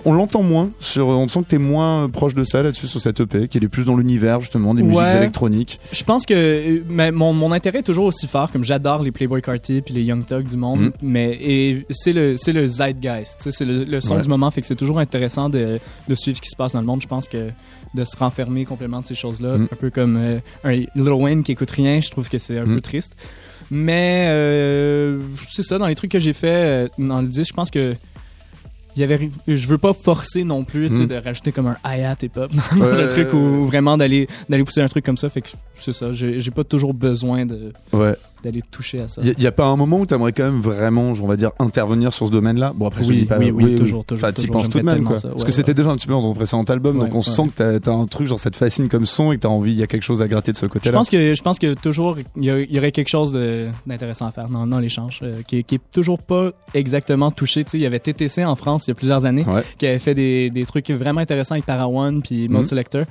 [0.04, 3.20] On l'entend moins, sur, on sent que t'es moins proche de ça là-dessus sur cette
[3.20, 5.78] EP, qui est plus dans l'univers justement des musiques électroniques.
[5.92, 9.12] Je pense que euh, mais mon, mon intérêt est toujours aussi fort, comme j'adore les
[9.12, 10.92] Playboy Carty puis les Young Thug du monde, mm.
[11.02, 14.66] mais et c'est le c'est le zeitgeist, c'est le, le, son du moment, fait que
[14.66, 17.02] c'est toujours intéressant de, de, suivre ce qui se passe dans le monde.
[17.02, 17.50] Je pense que
[17.96, 19.68] de se renfermer complètement de ces choses-là, mm.
[19.72, 22.66] un peu comme euh, un Little Wayne qui écoute rien, je trouve que c'est un
[22.66, 22.74] mm.
[22.74, 23.16] peu triste.
[23.70, 27.52] Mais euh, c'est ça, dans les trucs que j'ai fait euh, dans le 10, je
[27.52, 27.96] pense que
[28.96, 31.06] il y avait je veux pas forcer non plus mm.
[31.06, 34.80] de rajouter comme un hi-hat et pop dans un truc ou vraiment d'aller d'aller pousser
[34.80, 38.62] un truc comme ça fait que c'est ça j'ai pas toujours besoin de ouais d'aller
[38.62, 39.22] toucher à ça.
[39.24, 41.50] Il n'y a, pas un moment où tu aimerais quand même vraiment, on va dire,
[41.58, 42.72] intervenir sur ce domaine-là?
[42.74, 43.38] Bon, après, oui, je dis pas.
[43.38, 44.32] Oui, oui, toujours, toujours.
[44.32, 45.16] tu penses tout de même, quoi.
[45.20, 47.78] Parce que c'était déjà un petit peu dans ton précédent album, donc on sent que
[47.78, 49.72] tu as, un truc, genre, ça te fascine comme son et que tu as envie,
[49.72, 50.92] il y a quelque chose à gratter de ce côté-là.
[50.92, 53.32] Je pense que, je pense que toujours, il y, aurait quelque chose
[53.86, 57.64] d'intéressant à faire dans, dans l'échange, euh, qui, qui est toujours pas exactement touché.
[57.64, 59.44] Tu sais, il y avait TTC en France il y a plusieurs années,
[59.78, 62.66] qui avait fait des, des trucs vraiment intéressants avec Para One puis Mode mm.
[62.66, 63.04] Selector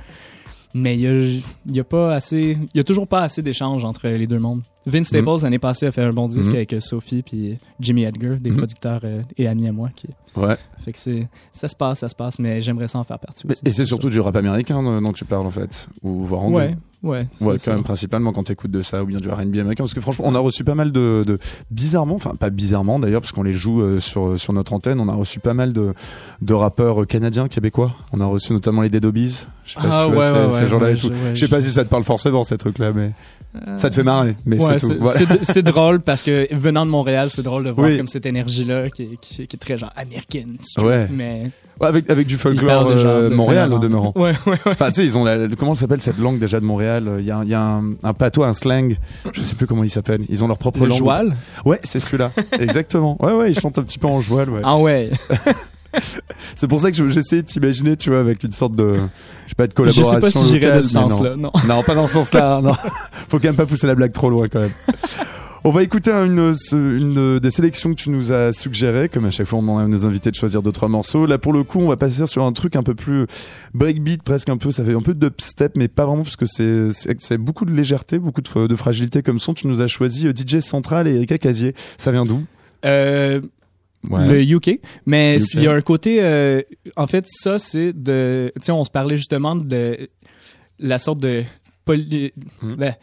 [0.78, 4.28] mais il y a, pas assez, il y a toujours pas assez d'échanges entre les
[4.28, 4.62] deux mondes.
[4.86, 5.44] Vince Staples mm.
[5.44, 6.56] l'année passée a fait un bon disque mm.
[6.56, 10.10] avec euh, Sophie puis Jimmy Edgar, des producteurs euh, et amis à moi qui.
[10.36, 10.58] Ouais.
[10.84, 13.48] Fait que c'est, ça se passe, ça se passe, mais j'aimerais ça en faire partie.
[13.64, 16.68] et c'est surtout du rap américain dont tu parles en fait, ou voire anglais.
[16.68, 16.78] Ouais.
[17.06, 19.94] Ouais, ouais quand même principalement quand t'écoutes de ça ou bien du R&B américain parce
[19.94, 21.38] que franchement on a reçu pas mal de, de
[21.70, 25.08] bizarrement enfin pas bizarrement d'ailleurs parce qu'on les joue euh, sur sur notre antenne on
[25.08, 25.94] a reçu pas mal de
[26.42, 30.06] de rappeurs canadiens québécois on a reçu notamment les Dead Obies je sais pas ah,
[30.06, 32.44] si ouais, ouais, ces gens-là et tout je sais pas si ça te parle forcément
[32.44, 33.12] ces trucs là mais
[33.78, 35.00] ça te fait marrer, mais c'est tout.
[35.44, 39.18] C'est drôle parce que venant de Montréal, c'est drôle de voir comme cette énergie-là qui,
[39.22, 40.58] qui, est très genre américaine.
[40.82, 41.08] Ouais.
[41.12, 44.14] Mais avec, avec du folklore euh, Montréal au demeurant.
[44.16, 44.58] Ouais, ouais, ouais.
[44.66, 47.32] Enfin, tu sais, ils ont la, comment s'appelle cette langue déjà de Montréal Il y
[47.32, 48.98] a, il y a un, un, patois, un slang.
[49.34, 50.22] Je sais plus comment il s'appelle.
[50.30, 50.98] Ils ont leur propre Le langue.
[50.98, 52.32] Joual Ouais, c'est celui-là.
[52.60, 53.18] Exactement.
[53.24, 54.50] Ouais, ouais, ils chantent un petit peu en joual.
[54.50, 54.62] Ouais.
[54.64, 55.12] Ah ouais.
[56.56, 58.96] c'est pour ça que j'essayais de t'imaginer, tu vois, avec une sorte de,
[59.46, 60.04] je sais pas, de collaboration.
[60.04, 61.52] Je sais pas si j'irais dans ce sens-là, non.
[61.68, 61.84] non.
[61.84, 62.74] pas dans ce sens-là, non.
[63.30, 64.74] Faut quand même pas pousser la blague trop loin, quand même.
[65.68, 69.48] On va écouter une, une, des sélections que tu nous as suggérées, comme à chaque
[69.48, 71.26] fois on demande à nos invités de choisir deux trois morceaux.
[71.26, 73.26] Là pour le coup, on va passer sur un truc un peu plus
[73.74, 76.46] breakbeat, presque un peu, ça fait un peu de step, mais pas vraiment parce que
[76.46, 79.56] c'est c'est beaucoup de légèreté, beaucoup de, de fragilité comme son.
[79.56, 81.74] Tu nous as choisi euh, DJ Central et Erika Casier.
[81.98, 82.44] Ça vient d'où?
[82.86, 83.42] Euh,
[84.04, 84.82] le UK.
[85.08, 86.62] Mais s'il y a un côté, euh,
[86.96, 89.98] en fait, ça c'est de, tu sais, on se parlait justement de
[90.78, 91.42] la sorte de
[91.86, 92.76] poly, hmm.
[92.76, 92.94] ben,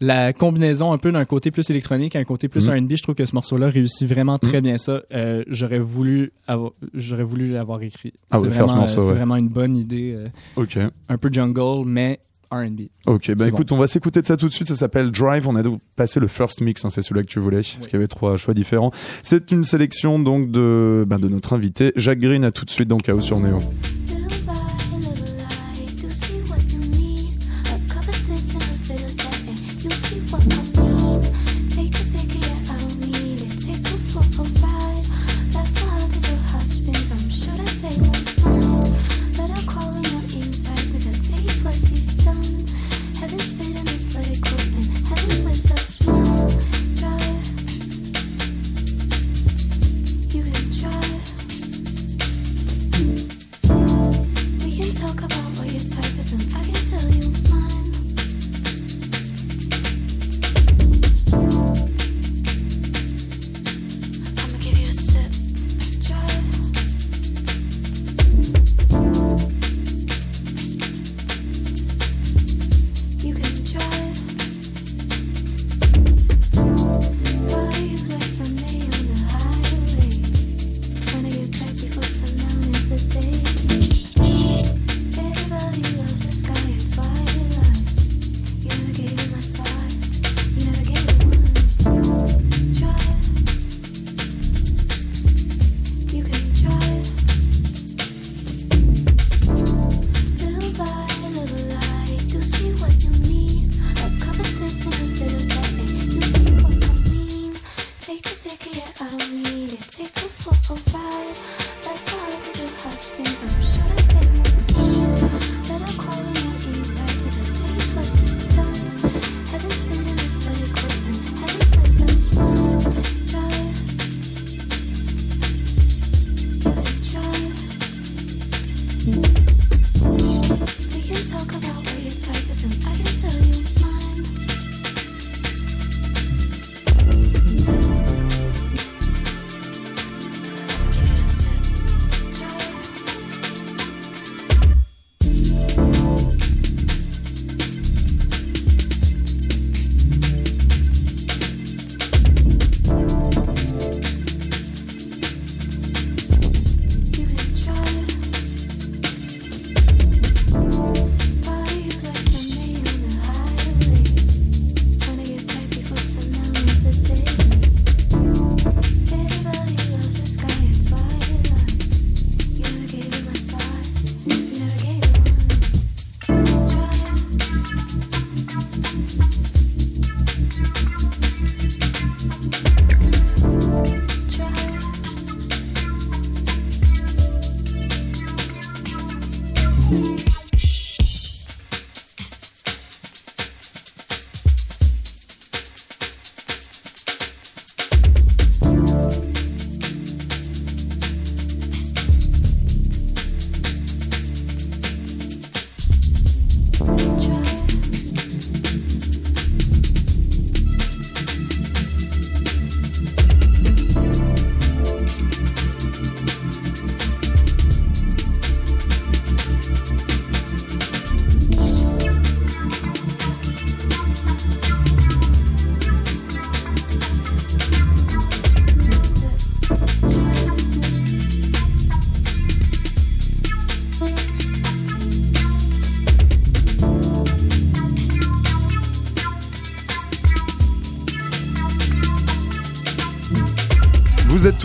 [0.00, 2.72] la combinaison un peu d'un côté plus électronique à un côté plus mm.
[2.72, 4.64] R&B, je trouve que ce morceau-là réussit vraiment très mm.
[4.64, 5.02] bien ça.
[5.12, 8.12] Euh, j'aurais voulu avoir, j'aurais voulu l'avoir écrit.
[8.30, 10.14] Ah c'est vraiment, c'est vraiment une bonne idée.
[10.16, 10.28] Euh,
[10.62, 10.78] ok.
[11.08, 12.82] Un peu jungle, mais R&B.
[13.06, 14.68] Ok, bah écoute, on va s'écouter de ça tout de suite.
[14.68, 15.46] Ça s'appelle Drive.
[15.48, 15.62] On a
[15.96, 18.36] passé le first mix, hein, c'est celui-là que tu voulais, parce qu'il y avait trois
[18.36, 18.90] choix différents.
[19.22, 22.44] C'est une sélection donc de, ben, de notre invité Jacques Green.
[22.44, 23.58] À tout de suite dans Chaos sur Néo.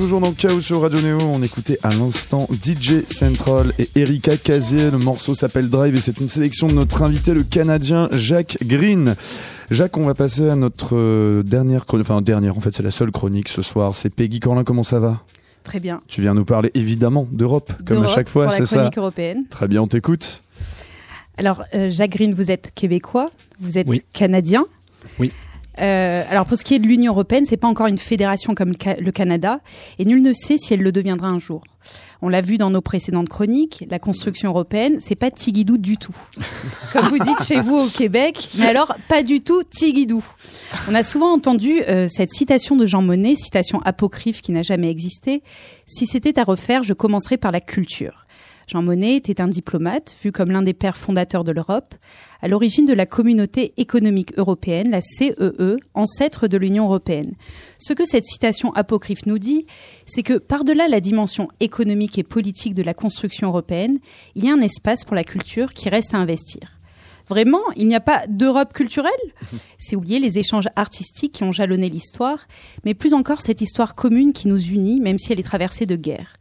[0.04, 1.22] Toujours dans Chaos sur Radio Neo.
[1.22, 4.92] On écoutait à l'instant DJ Central et Erika Casier.
[4.92, 9.16] Le morceau s'appelle Drive et c'est une sélection de notre invité, le Canadien Jacques Green.
[9.72, 12.06] Jacques, on va passer à notre euh, dernière chronique.
[12.10, 13.96] Enfin, dernière, en fait, c'est la seule chronique ce soir.
[13.96, 14.66] C'est Peggy Corlin.
[14.66, 15.22] Comment ça va?
[15.64, 16.02] Très bien.
[16.10, 18.90] Tu viens nous parler évidemment d'Europe, comme à chaque fois, c'est ça?
[18.98, 19.46] européenne.
[19.50, 20.42] Très bien, on t'écoute.
[21.38, 24.66] Alors, euh, Jacques Green, vous êtes québécois, vous êtes canadien.
[25.18, 25.32] Oui.
[25.80, 28.74] Euh, alors pour ce qui est de l'Union européenne, c'est pas encore une fédération comme
[29.00, 29.60] le, Canada,
[30.00, 31.64] et nul ne sait si elle le deviendra un jour.
[32.22, 36.16] On l'a vu dans nos précédentes chroniques, la construction européenne, c'est pas Tigidou du tout.
[36.94, 40.24] Comme vous dites chez vous au Québec, mais alors pas du tout Tigidou.
[40.90, 44.90] On a souvent entendu euh, cette citation de Jean Monnet, citation apocryphe qui n'a jamais
[44.90, 45.44] existé.
[45.86, 48.23] Si c'était à refaire, je commencerais par la culture.
[48.68, 51.96] Jean Monnet était un diplomate, vu comme l'un des pères fondateurs de l'Europe,
[52.42, 57.34] à l'origine de la communauté économique européenne, la CEE, e, ancêtre de l'Union européenne.
[57.80, 59.66] Ce que cette citation apocryphe nous dit,
[60.06, 64.00] c'est que par-delà la dimension économique et politique de la construction européenne,
[64.36, 66.74] il y a un espace pour la culture qui reste à investir.
[67.30, 69.12] Vraiment, il n'y a pas d'Europe culturelle?
[69.80, 72.48] C'est oublier les échanges artistiques qui ont jalonné l'histoire,
[72.84, 75.96] mais plus encore cette histoire commune qui nous unit, même si elle est traversée de
[75.96, 76.36] guerres.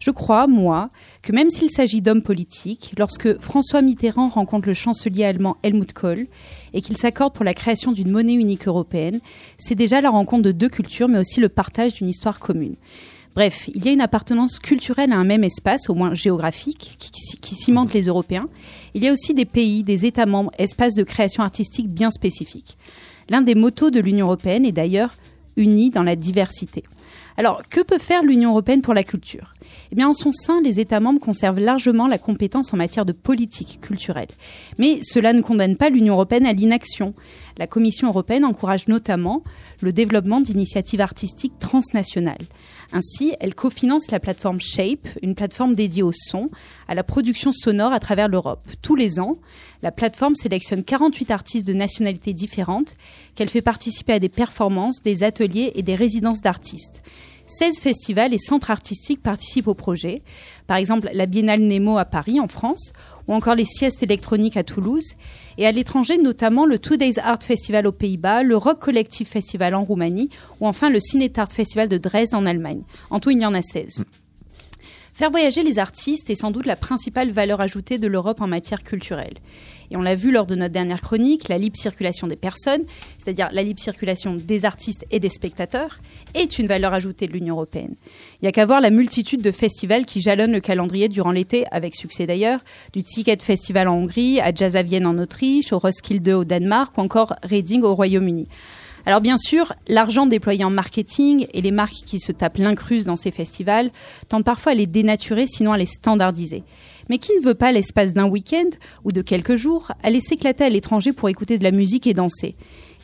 [0.00, 0.90] Je crois, moi,
[1.22, 6.26] que même s'il s'agit d'hommes politiques, lorsque François Mitterrand rencontre le chancelier allemand Helmut Kohl
[6.72, 9.20] et qu'il s'accorde pour la création d'une monnaie unique européenne,
[9.58, 12.76] c'est déjà la rencontre de deux cultures, mais aussi le partage d'une histoire commune.
[13.34, 17.54] Bref, il y a une appartenance culturelle à un même espace, au moins géographique, qui,
[17.54, 18.48] cimente les Européens.
[18.94, 22.76] Il y a aussi des pays, des États membres, espaces de création artistique bien spécifiques.
[23.28, 25.14] L'un des motos de l'Union européenne est d'ailleurs
[25.56, 26.82] unis dans la diversité.
[27.36, 29.52] Alors, que peut faire l'Union européenne pour la culture?
[29.90, 33.12] Eh bien, en son sein, les États membres conservent largement la compétence en matière de
[33.12, 34.28] politique culturelle.
[34.78, 37.14] Mais cela ne condamne pas l'Union européenne à l'inaction.
[37.56, 39.42] La Commission européenne encourage notamment
[39.80, 42.46] le développement d'initiatives artistiques transnationales.
[42.92, 46.50] Ainsi, elle cofinance la plateforme Shape, une plateforme dédiée au son,
[46.86, 48.66] à la production sonore à travers l'Europe.
[48.80, 49.36] Tous les ans,
[49.82, 52.96] la plateforme sélectionne 48 artistes de nationalités différentes
[53.34, 57.02] qu'elle fait participer à des performances, des ateliers et des résidences d'artistes.
[57.48, 60.22] 16 festivals et centres artistiques participent au projet.
[60.66, 62.92] Par exemple, la Biennale Nemo à Paris, en France,
[63.26, 65.14] ou encore les siestes électroniques à Toulouse.
[65.56, 69.74] Et à l'étranger, notamment le Two Days Art Festival aux Pays-Bas, le Rock Collective Festival
[69.74, 70.28] en Roumanie,
[70.60, 70.98] ou enfin le
[71.36, 72.82] Art Festival de Dresde en Allemagne.
[73.10, 74.04] En tout, il y en a 16.
[75.18, 78.84] Faire voyager les artistes est sans doute la principale valeur ajoutée de l'Europe en matière
[78.84, 79.34] culturelle.
[79.90, 82.84] Et on l'a vu lors de notre dernière chronique, la libre circulation des personnes,
[83.18, 85.98] c'est-à-dire la libre circulation des artistes et des spectateurs,
[86.34, 87.96] est une valeur ajoutée de l'Union européenne.
[88.34, 91.64] Il n'y a qu'à voir la multitude de festivals qui jalonnent le calendrier durant l'été,
[91.72, 92.60] avec succès d'ailleurs,
[92.92, 96.96] du Ticket Festival en Hongrie, à Jazz à Vienne en Autriche, au Roskilde au Danemark
[96.96, 98.46] ou encore Reading au Royaume-Uni.
[99.08, 103.16] Alors bien sûr, l'argent déployé en marketing et les marques qui se tapent l'incruse dans
[103.16, 103.90] ces festivals
[104.28, 106.62] tentent parfois à les dénaturer, sinon à les standardiser.
[107.08, 108.68] Mais qui ne veut pas l'espace d'un week-end
[109.04, 112.54] ou de quelques jours aller s'éclater à l'étranger pour écouter de la musique et danser?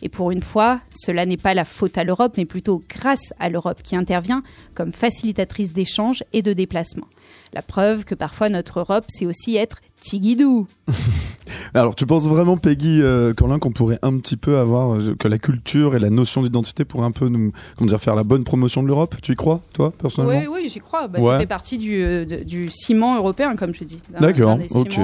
[0.03, 3.49] Et pour une fois, cela n'est pas la faute à l'Europe, mais plutôt grâce à
[3.49, 4.43] l'Europe qui intervient
[4.75, 7.09] comme facilitatrice d'échanges et de déplacements.
[7.55, 10.67] La preuve que parfois notre Europe, c'est aussi être tigidou.
[11.75, 15.29] Alors, tu penses vraiment, Peggy euh, Corlin, qu'on pourrait un petit peu avoir, euh, que
[15.29, 18.43] la culture et la notion d'identité pourraient un peu nous, comment dire, faire la bonne
[18.43, 19.15] promotion de l'Europe?
[19.23, 20.51] Tu y crois, toi, personnellement?
[20.51, 21.07] Oui, oui, j'y crois.
[21.07, 24.01] Bah, Ça fait partie du, euh, du, ciment européen, comme je dis.
[24.21, 24.99] D'accord, ok.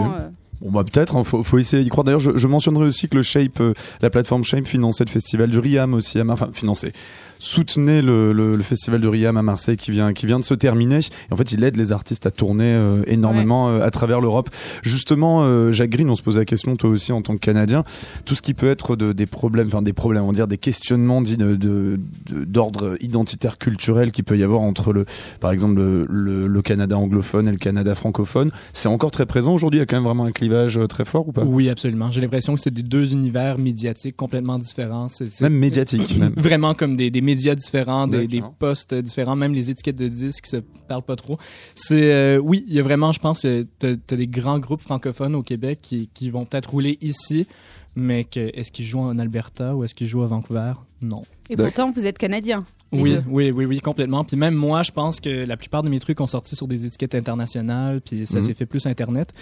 [0.61, 2.05] Bon bah peut-être, il hein, faut, faut, essayer d'y croire.
[2.05, 3.63] D'ailleurs, je, je, mentionnerai aussi que le Shape,
[4.03, 6.93] la plateforme Shape finançait le festival du Riam aussi, enfin financé
[7.41, 10.55] soutenez le, le, le, festival de Riam à Marseille qui vient qui vient de se
[10.55, 10.99] terminer.
[10.99, 14.51] Et en fait, il aide les artistes à tourner euh, énormément euh, à travers l'Europe.
[14.83, 17.83] Justement, euh, Jacques Green, on se posait la question toi aussi en tant que Canadien,
[18.27, 20.59] tout ce qui peut être de, des problèmes, enfin des problèmes, on va dire des
[20.59, 21.99] questionnements dits de
[22.31, 25.07] d'ordre identitaire culturel qui peut y avoir entre le,
[25.41, 28.51] par exemple le, le, Canada anglophone et le Canada francophone.
[28.75, 29.79] C'est encore très présent aujourd'hui.
[29.79, 31.44] Il y a quand même vraiment un clivage très fort ou pas?
[31.44, 32.11] Oui, absolument.
[32.11, 35.09] J'ai l'impression que c'est des deux univers médiatiques complètement différents.
[35.09, 36.34] C'est, même médiatiques, même.
[36.36, 40.46] Vraiment comme des, des médias différents, des, des, postes différents, même les étiquettes de disques
[40.46, 41.38] se parlent pas trop.
[41.74, 45.34] C'est euh, oui, il y a vraiment, je pense, tu as, des grands groupes francophones
[45.34, 47.46] au Québec qui, qui vont peut-être rouler ici,
[47.94, 50.72] mais est-ce qu'ils jouent en Alberta ou est-ce qu'ils jouent à Vancouver?
[51.03, 51.24] Non.
[51.48, 52.64] Et pourtant, vous êtes canadien.
[52.92, 54.24] Oui, oui, oui, oui, complètement.
[54.24, 56.86] Puis même moi, je pense que la plupart de mes trucs ont sorti sur des
[56.86, 58.42] étiquettes internationales, puis ça mhm.
[58.42, 59.32] s'est fait plus Internet.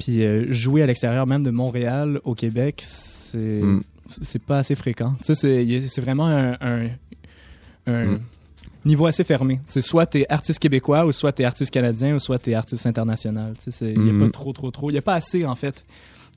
[0.00, 3.84] Puis euh, jouer à l'extérieur même de Montréal au Québec, c'est mhm.
[4.22, 5.14] c'est pas assez fréquent.
[5.24, 6.56] Tu sais, c'est vraiment un,
[7.86, 8.20] un mm.
[8.84, 9.60] niveau assez fermé.
[9.66, 13.54] C'est soit t'es artiste québécois, ou soit t'es artiste canadien, ou soit t'es artiste international.
[13.80, 14.20] Il n'y a mm.
[14.26, 14.90] pas trop, trop, trop.
[14.90, 15.84] Il n'y a pas assez, en fait,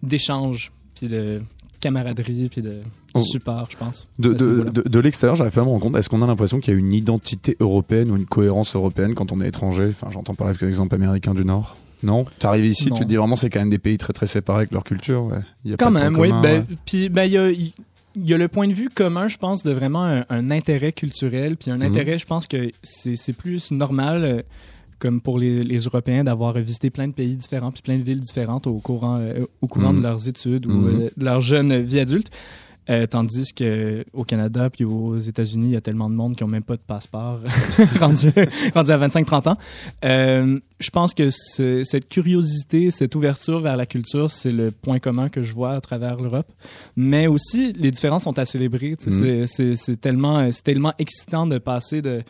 [0.01, 1.41] d'échanges, puis de
[1.80, 2.82] camaraderie puis de
[3.14, 3.20] oh.
[3.20, 4.07] support, je pense.
[4.18, 5.95] De, de, de, l'extérieur, j'arrive pas à me rendre compte.
[5.97, 9.34] Est-ce qu'on a l'impression qu'il y a une identité européenne ou une cohérence européenne quand
[9.34, 9.88] on est étranger?
[9.89, 11.76] Enfin, j'entends parler par exemple américain du Nord.
[12.04, 14.60] Non, t'arrives ici, tu te dis vraiment c'est quand même des pays très très séparés
[14.60, 15.24] avec leur culture.
[15.24, 15.39] Ouais.
[15.66, 16.32] Y a quand même, oui.
[16.41, 17.49] Ben, puis ben il y a
[18.16, 21.58] il y a le point de vue commun, je pense, de vraiment un, intérêt culturel,
[21.58, 21.84] puis un mhm.
[21.84, 24.41] intérêt, je pense que c'est plus normal, euh,
[24.99, 28.22] comme pour les, les Européens, d'avoir visité plein de pays différents, puis plein de villes
[28.22, 30.04] différentes au courant, euh, au courant de mhm.
[30.04, 31.01] leurs études ou mhm.
[31.01, 32.30] euh, de leur jeune vie adulte.
[32.89, 36.43] Euh, tandis que au Canada puis aux États-Unis, il y a tellement de monde qui
[36.43, 37.39] ont même pas de passeport
[37.99, 38.31] rendu,
[38.73, 39.57] rendu à 25-30 ans.
[40.03, 45.29] Euh, je pense que cette curiosité, cette ouverture vers la culture, c'est le point commun
[45.29, 46.51] que je vois à travers l'Europe.
[46.97, 48.97] Mais aussi, les différences sont à célébrer.
[49.05, 49.45] Mm.
[49.45, 52.23] C'est tellement, tellement excitant de passer de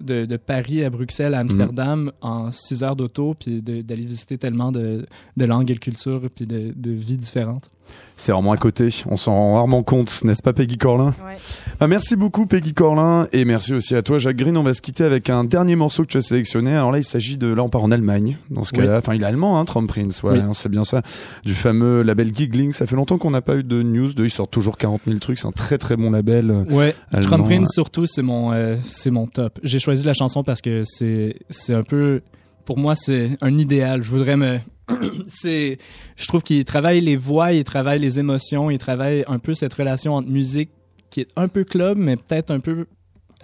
[0.00, 4.70] de, de, Paris à Bruxelles, à Amsterdam, en six heures d'auto, puis d'aller visiter tellement
[4.70, 5.06] de,
[5.36, 7.70] de langues et de cultures, puis de, de vies différentes.
[8.18, 11.36] C'est vraiment à côté, on s'en rend rarement compte, n'est-ce pas Peggy Corlin ouais.
[11.78, 14.56] bah, Merci beaucoup Peggy Corlin et merci aussi à toi Jacques Green.
[14.56, 16.72] On va se quitter avec un dernier morceau que tu as sélectionné.
[16.72, 18.98] Alors là il s'agit de, là on part en Allemagne dans ce cas-là.
[18.98, 21.02] Enfin il est allemand, hein, Trump Prince, ouais, hein, c'est bien ça.
[21.44, 22.72] Du fameux label Giggling.
[22.72, 25.18] Ça fait longtemps qu'on n'a pas eu de news de, il sort toujours 40 000
[25.20, 26.50] trucs, c'est un très très bon label.
[26.50, 29.60] Euh, ouais, Trump Prince surtout c'est mon, euh, c'est mon top.
[29.62, 32.22] J'ai choisi la chanson parce que c'est, c'est un peu,
[32.64, 34.02] pour moi c'est un idéal.
[34.02, 34.58] Je voudrais me
[35.32, 35.78] c'est,
[36.16, 39.74] je trouve qu'il travaille les voix, il travaille les émotions, il travaille un peu cette
[39.74, 40.70] relation entre musique
[41.10, 42.86] qui est un peu club, mais peut-être un peu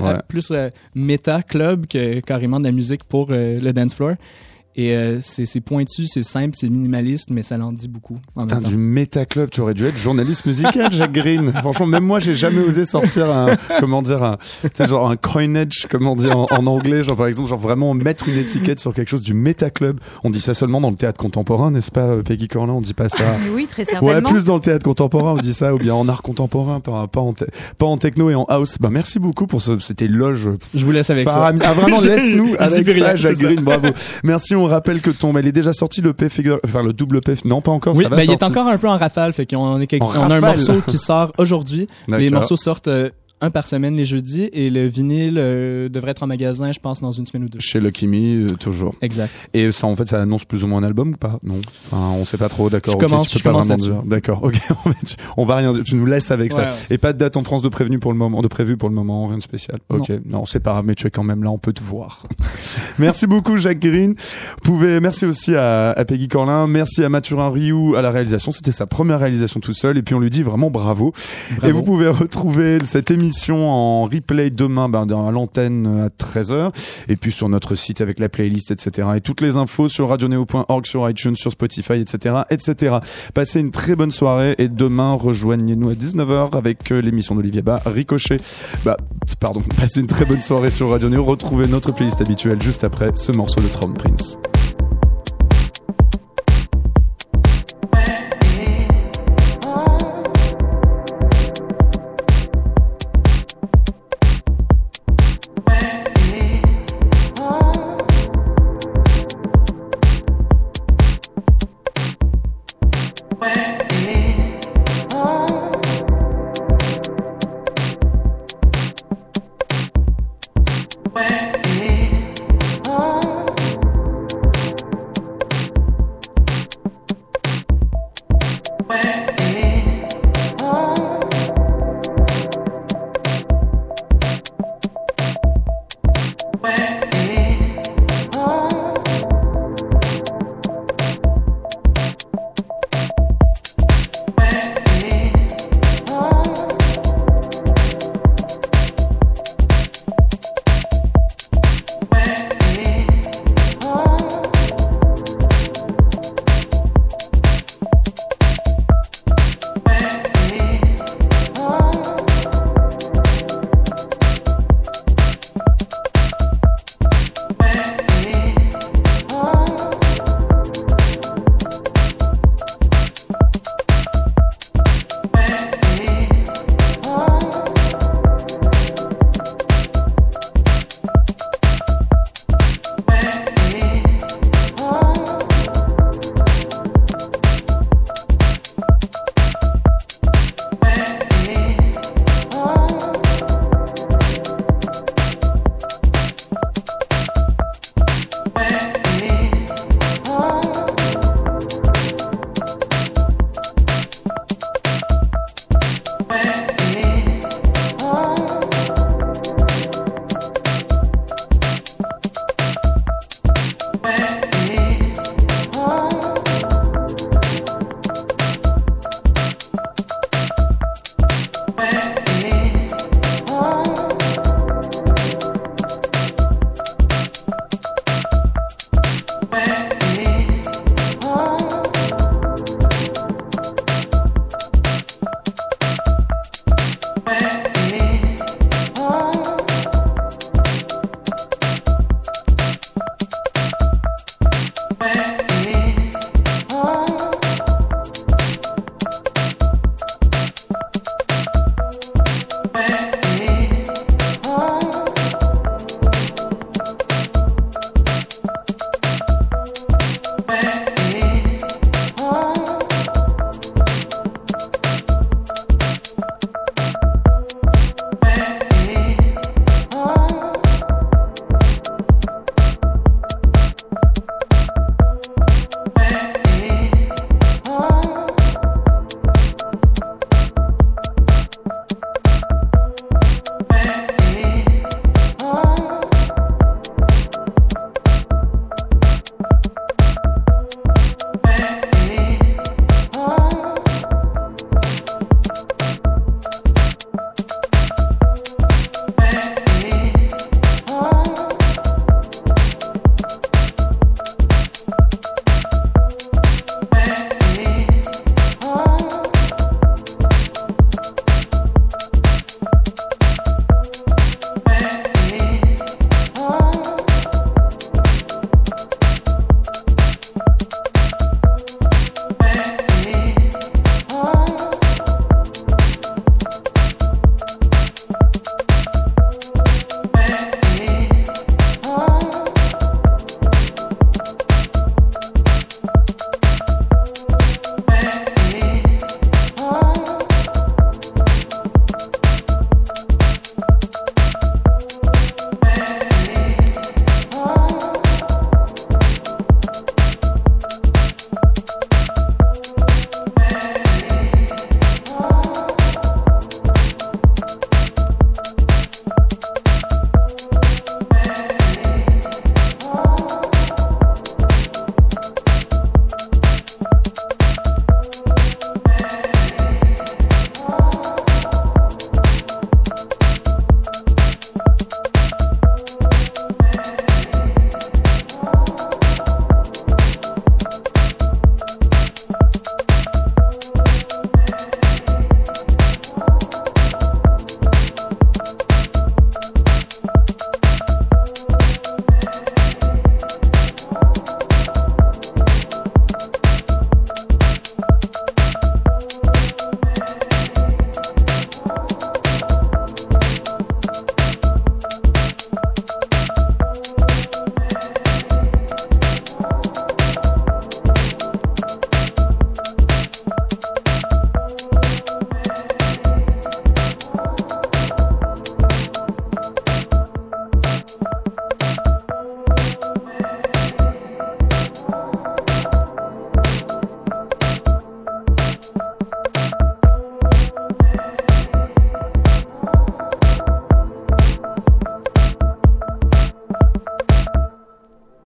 [0.00, 4.14] euh, plus euh, méta club que carrément de la musique pour euh, le dance floor.
[4.76, 8.18] Et euh, c'est pointu, c'est simple, c'est minimaliste, mais ça l'en dit beaucoup.
[8.48, 11.52] T'as du métaclub, tu aurais dû être journaliste musical, Jack Green.
[11.60, 14.36] Franchement, même moi, j'ai jamais osé sortir un, comment dire, un,
[14.80, 18.36] genre un coinage, comment dire en, en, anglais, genre par exemple, genre vraiment mettre une
[18.36, 20.00] étiquette sur quelque chose du métaclub.
[20.24, 22.94] On dit ça seulement dans le théâtre contemporain, n'est-ce pas, euh, Peggy Corlin On dit
[22.94, 23.36] pas ça.
[23.52, 24.12] oui, très certainement.
[24.12, 27.06] Ouais, plus dans le théâtre contemporain, on dit ça, ou bien en art contemporain, pas,
[27.06, 28.78] pas, en, pas en techno et en house.
[28.80, 30.50] Bah, merci beaucoup pour ce, c'était loge.
[30.74, 31.52] Je vous laisse avec ça.
[31.62, 33.60] Ah, vraiment, laisse-nous avec ça, Jack Green.
[33.60, 33.88] Bravo.
[34.24, 37.20] Merci, on rappelle que ton, il est déjà sorti le P figure, enfin le double
[37.20, 37.96] P, non pas encore.
[37.96, 40.30] Oui, ça va ben, il est encore un peu en rafale, fait qu'on est on
[40.30, 41.88] a un morceau qui sort aujourd'hui.
[42.08, 43.10] Les morceaux sortent euh,
[43.40, 47.00] un par semaine les jeudis et le vinyle euh, devrait être en magasin, je pense,
[47.00, 47.58] dans une semaine ou deux.
[47.60, 48.94] Chez Lucky Me, euh, toujours.
[49.02, 49.32] Exact.
[49.52, 51.38] Et ça, en fait, ça annonce plus ou moins un album ou pas?
[51.42, 51.60] Non.
[51.86, 52.70] Enfin, on sait pas trop.
[52.70, 52.94] D'accord.
[52.94, 53.30] Je commence.
[53.30, 54.02] Tu peux pas vraiment dire.
[54.04, 54.42] D'accord.
[54.44, 54.56] Ok.
[55.36, 55.84] on va rien dire.
[55.84, 56.68] Tu nous laisses avec ça.
[56.90, 58.94] et pas de date en France de prévenu pour le moment, de prévu pour le
[58.94, 59.78] moment, rien de spécial.
[59.88, 60.10] Ok.
[60.24, 61.50] Non, c'est pas grave, mais tu es quand même là.
[61.50, 62.26] On peut te voir.
[62.98, 64.14] merci beaucoup, Jacques Green.
[64.14, 65.00] Vous pouvez.
[65.00, 66.66] Merci aussi à, à Peggy Corlin.
[66.66, 68.52] Merci à Mathurin Rioux à la réalisation.
[68.52, 69.98] C'était sa première réalisation tout seul.
[69.98, 71.12] Et puis on lui dit vraiment bravo.
[71.58, 71.66] bravo.
[71.66, 73.23] Et vous pouvez retrouver cette émission
[73.56, 76.72] en replay demain ben, dans l'antenne à 13h
[77.08, 80.86] et puis sur notre site avec la playlist etc et toutes les infos sur radioneo.org
[80.86, 82.96] sur iTunes sur Spotify etc etc
[83.32, 87.82] passez une très bonne soirée et demain rejoignez-nous à 19h avec euh, l'émission d'Olivier Bas
[87.84, 88.36] Ricochet.
[88.84, 88.96] Bah
[89.40, 91.24] pardon passez une très bonne soirée sur Radio Neo.
[91.24, 94.38] Retrouvez notre playlist habituelle juste après ce morceau de Trump Prince